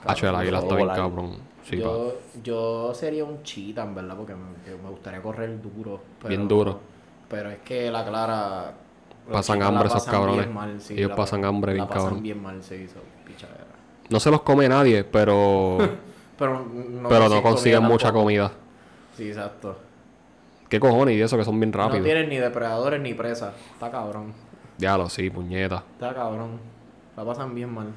Hacho, 0.05 0.29
el 0.29 0.35
águila 0.35 0.59
está 0.61 0.75
bien 0.77 0.89
cabrón. 0.89 1.37
Sí, 1.65 1.77
yo, 1.79 2.15
yo 2.43 2.93
sería 2.93 3.25
un 3.25 3.43
chita, 3.45 3.85
en 3.85 3.95
verdad, 3.95 4.17
porque 4.17 4.35
me, 4.35 4.91
gustaría 4.91 5.23
correr 5.23 5.61
duro. 5.63 6.01
pero- 6.19 6.29
Bien 6.29 6.49
duro. 6.49 6.81
Pero 7.29 7.51
es 7.51 7.59
que 7.61 7.91
la 7.91 8.05
clara. 8.05 8.73
Pasan 9.31 9.63
hambre 9.63 9.87
esos 9.87 10.05
pasan 10.05 10.13
bien 10.27 10.27
cabrones. 10.29 10.55
mal, 10.55 10.81
sí, 10.81 10.95
Ellos 10.95 11.11
la 11.11 11.17
pasan 11.17 11.43
pa- 11.43 11.47
hambre 11.49 11.73
bien 11.75 11.85
la 11.85 11.89
pasan 11.89 12.03
cabrón. 12.05 12.23
bien 12.23 12.43
mal, 12.43 12.63
sí, 12.63 12.87
pichadera. 13.25 13.67
No 14.11 14.19
se 14.19 14.31
los 14.33 14.43
come 14.43 14.69
nadie, 14.69 15.05
pero, 15.05 15.79
Pero 16.39 16.67
no, 16.67 17.09
pero 17.09 17.29
no 17.29 17.41
consiguen 17.43 17.77
comida 17.79 17.81
mucha 17.93 18.07
tampoco. 18.09 18.25
comida. 18.25 18.53
Sí, 19.17 19.29
exacto. 19.29 19.79
¿Qué 20.69 20.81
cojones? 20.81 21.17
Y 21.17 21.21
eso 21.23 21.37
que 21.37 21.45
son 21.45 21.61
bien 21.61 21.71
No 21.71 21.79
rápidos. 21.79 22.05
tienen 22.05 22.29
ni 22.29 22.37
depredadores 22.39 23.01
ni 23.01 23.15
presas. 23.15 23.55
Está 23.75 23.91
cabrón. 23.91 24.33
Diablo, 24.79 25.09
sí, 25.09 25.31
puñeta. 25.31 25.85
Está 25.93 26.13
cabrón. 26.13 26.59
La 27.17 27.25
pasan 27.25 27.55
bien 27.55 27.73
mal. 27.73 27.93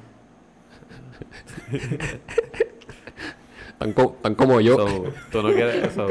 Tan, 3.78 3.92
co- 3.92 4.16
tan 4.22 4.34
como 4.34 4.60
yo. 4.60 4.76
So, 4.76 5.04
tú 5.30 5.42
no 5.42 5.52
quieres 5.52 5.84
eso. 5.92 6.06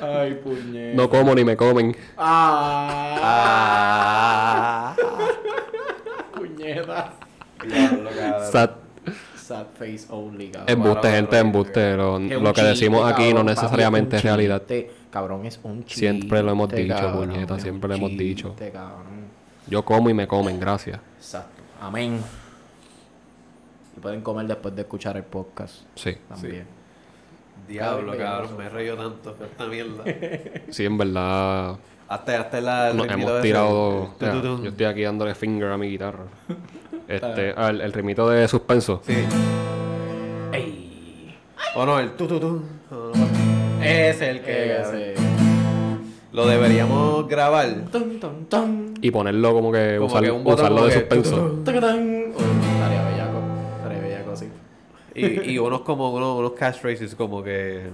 Ay, 0.00 0.34
puñet. 0.42 0.94
No 0.94 1.08
como 1.10 1.34
ni 1.34 1.44
me 1.44 1.56
comen. 1.56 1.94
Ah, 2.16 3.16
Ah. 4.96 4.96
puñeta. 6.34 7.12
Diablo, 7.66 8.10
cabrón. 8.10 8.52
Sad. 8.52 8.70
Sad 9.36 9.66
face 9.78 10.06
only, 10.08 10.50
cabrón. 10.50 10.68
Embuste, 10.70 11.10
gente, 11.10 11.38
embuste. 11.38 11.96
Lo, 11.96 12.18
Que 12.18 12.36
un 12.36 12.44
lo 12.44 12.52
que 12.52 12.62
decimos 12.62 13.00
chiste, 13.06 13.14
aquí 13.14 13.24
no 13.30 13.36
cabrón, 13.40 13.46
necesariamente 13.46 14.16
es 14.16 14.22
realidad. 14.22 14.62
Cabrón, 15.10 15.44
es 15.46 15.60
un 15.62 15.84
chiste. 15.84 16.00
Siempre 16.00 16.42
lo 16.42 16.52
hemos 16.52 16.68
dicho, 16.70 16.94
cabrón, 16.94 17.28
puñeta, 17.30 17.58
siempre 17.58 17.88
lo 17.88 17.94
hemos 17.96 18.10
dicho. 18.16 18.48
chiste, 18.50 18.70
cabrón. 18.70 19.19
Yo 19.70 19.84
como 19.84 20.10
y 20.10 20.14
me 20.14 20.26
comen, 20.26 20.58
gracias. 20.58 20.98
Exacto. 21.18 21.62
Amén. 21.80 22.20
Y 23.96 24.00
pueden 24.00 24.20
comer 24.20 24.46
después 24.46 24.74
de 24.74 24.82
escuchar 24.82 25.16
el 25.16 25.22
podcast. 25.24 25.82
Sí. 25.94 26.16
También. 26.28 26.66
Diablo, 27.68 28.16
Cabrón. 28.18 28.56
Me 28.58 28.64
he 28.66 28.68
reído 28.68 28.96
tanto 28.96 29.34
con 29.36 29.46
esta 29.46 29.66
mierda. 29.66 30.04
Sí, 30.70 30.84
en 30.84 30.98
verdad. 30.98 31.76
Hasta, 32.08 32.40
hasta 32.40 32.60
la. 32.60 32.90
el 32.90 32.96
Nos 32.96 33.08
hemos 33.08 33.30
ese. 33.30 33.42
tirado. 33.42 34.14
Mira, 34.20 34.34
yo 34.42 34.68
estoy 34.68 34.86
aquí 34.86 35.02
dándole 35.02 35.34
finger 35.34 35.70
a 35.70 35.76
mi 35.78 35.88
guitarra. 35.88 36.24
Este, 37.08 37.52
ah, 37.56 37.70
el, 37.70 37.80
el 37.80 37.92
ritmito 37.92 38.28
de 38.30 38.46
suspenso. 38.46 39.02
Sí. 39.04 39.16
¡Ey! 40.52 41.36
O 41.74 41.84
no, 41.84 41.98
el 41.98 42.12
tu 42.12 42.28
tu 42.28 42.38
tu. 42.38 42.62
No, 42.88 43.10
Es 43.82 44.20
el 44.20 44.40
que. 44.42 44.80
Ese. 44.80 45.14
Lo 46.32 46.46
deberíamos 46.46 47.26
grabar. 47.28 47.66
Tun, 47.90 48.20
tun. 48.48 48.94
Y 49.02 49.10
ponerlo 49.10 49.52
como 49.52 49.72
que, 49.72 49.96
Como 49.98 50.08
usar- 50.12 50.22
que 50.22 50.30
un 50.30 50.44
botón 50.44 50.60
usarlo 50.60 50.76
como 50.76 50.86
de 50.88 50.92
que- 50.94 51.00
suspenso. 51.00 51.52
Uy, 51.54 51.58
Estaría 51.58 51.80
bellaco. 53.04 53.38
Estaría 53.78 54.00
bellaco, 54.00 54.36
sí. 54.36 54.48
Y, 55.14 55.50
y 55.52 55.58
unos 55.58 55.80
como 55.80 56.12
unos, 56.12 56.38
unos 56.38 56.52
catchphrases 56.52 57.14
como 57.14 57.42
que. 57.42 57.88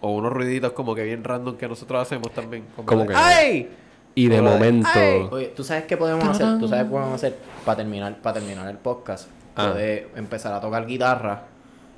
O 0.00 0.10
unos 0.12 0.32
ruiditos 0.32 0.72
como 0.72 0.94
que 0.94 1.02
bien 1.04 1.24
random 1.24 1.56
que 1.56 1.68
nosotros 1.68 2.00
hacemos 2.00 2.30
también. 2.32 2.64
Como, 2.76 2.86
Como 2.86 3.02
de, 3.02 3.08
que- 3.08 3.14
¡Ay! 3.16 3.68
Y 4.14 4.28
de 4.28 4.40
momento. 4.40 4.88
"Ay". 4.94 5.26
Oye, 5.30 5.46
¿tú 5.56 5.64
sabes 5.64 5.84
qué 5.84 5.96
podemos 5.96 6.26
hacer? 6.26 6.58
¿Tú 6.58 6.68
sabes 6.68 6.84
qué 6.84 6.90
podemos 6.90 7.14
hacer 7.14 7.36
para 7.64 7.76
terminar, 7.78 8.16
para 8.22 8.34
terminar 8.34 8.68
el 8.68 8.76
podcast? 8.78 9.28
Ah. 9.56 9.70
Poder 9.72 10.08
empezar 10.16 10.52
a 10.54 10.60
tocar 10.60 10.86
guitarra 10.86 11.42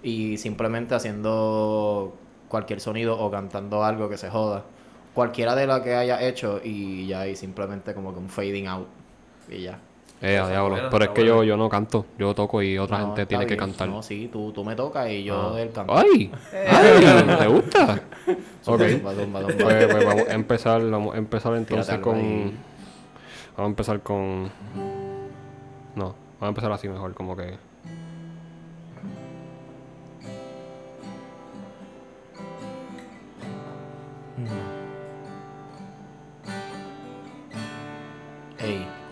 y 0.02 0.36
simplemente 0.38 0.94
haciendo 0.94 2.14
cualquier 2.48 2.80
sonido 2.80 3.18
o 3.18 3.30
cantando 3.30 3.84
algo 3.84 4.08
que 4.08 4.16
se 4.18 4.30
joda. 4.30 4.64
Cualquiera 5.16 5.54
de 5.54 5.66
lo 5.66 5.82
que 5.82 5.94
haya 5.94 6.20
hecho 6.20 6.60
y 6.62 7.06
ya, 7.06 7.26
y 7.26 7.34
simplemente 7.34 7.94
como 7.94 8.12
que 8.12 8.18
un 8.20 8.28
fading 8.28 8.66
out. 8.68 8.86
Y 9.48 9.62
ya. 9.62 9.78
Eh, 10.20 10.36
a 10.36 10.46
diablo. 10.46 10.76
Pero 10.90 11.04
es 11.06 11.10
que 11.12 11.24
yo, 11.24 11.42
yo 11.42 11.56
no 11.56 11.70
canto. 11.70 12.04
Yo 12.18 12.34
toco 12.34 12.60
y 12.60 12.76
otra 12.76 12.98
No, 12.98 13.06
gente 13.06 13.24
tiene 13.24 13.46
que 13.46 13.56
cantar. 13.56 13.88
No, 13.88 14.02
sí, 14.02 14.28
tú, 14.30 14.52
tú 14.52 14.62
me 14.62 14.76
tocas 14.76 15.08
y 15.10 15.24
yo 15.24 15.52
Ah. 15.54 15.56
del 15.56 15.72
canto. 15.72 15.96
¡Ay! 15.96 16.30
¡Ay! 16.68 17.36
¿Te 17.38 17.46
gusta? 17.46 17.94
ok. 18.66 18.80
Zumba, 18.82 19.14
zumba, 19.14 19.40
zumba. 19.40 19.40
Pues, 19.64 19.86
pues 19.86 20.04
vamos 20.04 20.28
a 20.28 20.34
empezar, 20.34 20.90
vamos 20.90 21.14
a 21.14 21.18
empezar 21.18 21.54
entonces 21.54 21.98
con. 22.00 22.16
ahí. 22.16 22.52
Vamos 23.56 23.68
a 23.68 23.70
empezar 23.70 24.00
con. 24.02 24.50
No, 25.94 26.04
vamos 26.04 26.42
a 26.42 26.48
empezar 26.48 26.72
así 26.72 26.90
mejor, 26.90 27.14
como 27.14 27.34
que. 27.34 27.56
Ey. 34.38 34.65
Me 38.66 39.05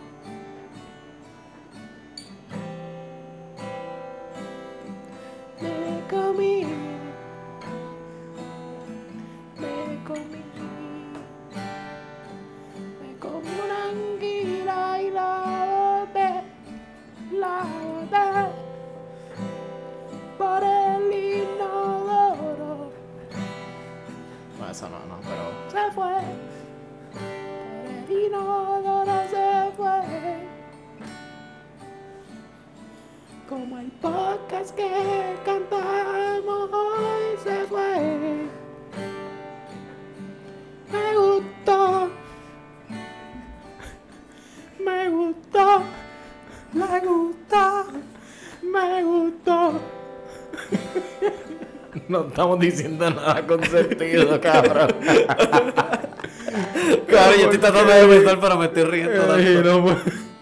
No 52.24 52.28
estamos 52.30 52.58
diciendo 52.58 53.10
nada 53.10 53.46
con 53.46 53.62
sentido, 53.64 54.40
cabrón. 54.40 54.88
Claro, 57.06 57.36
yo 57.36 57.42
estoy 57.44 57.58
tratando 57.58 57.92
de 57.92 58.06
pensar, 58.06 58.40
pero 58.40 58.56
me 58.56 58.64
estoy 58.64 58.84
riendo 58.84 59.22
tanto. 59.24 59.62
No, 59.62 59.82
pues, 59.82 59.96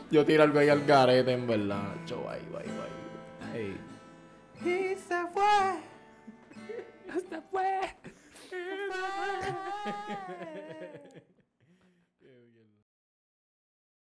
Yo 0.08 0.24
tiro 0.24 0.44
algo 0.44 0.60
ahí 0.60 0.68
al 0.68 0.84
garete, 0.84 1.32
en 1.32 1.44
verdad. 1.44 1.82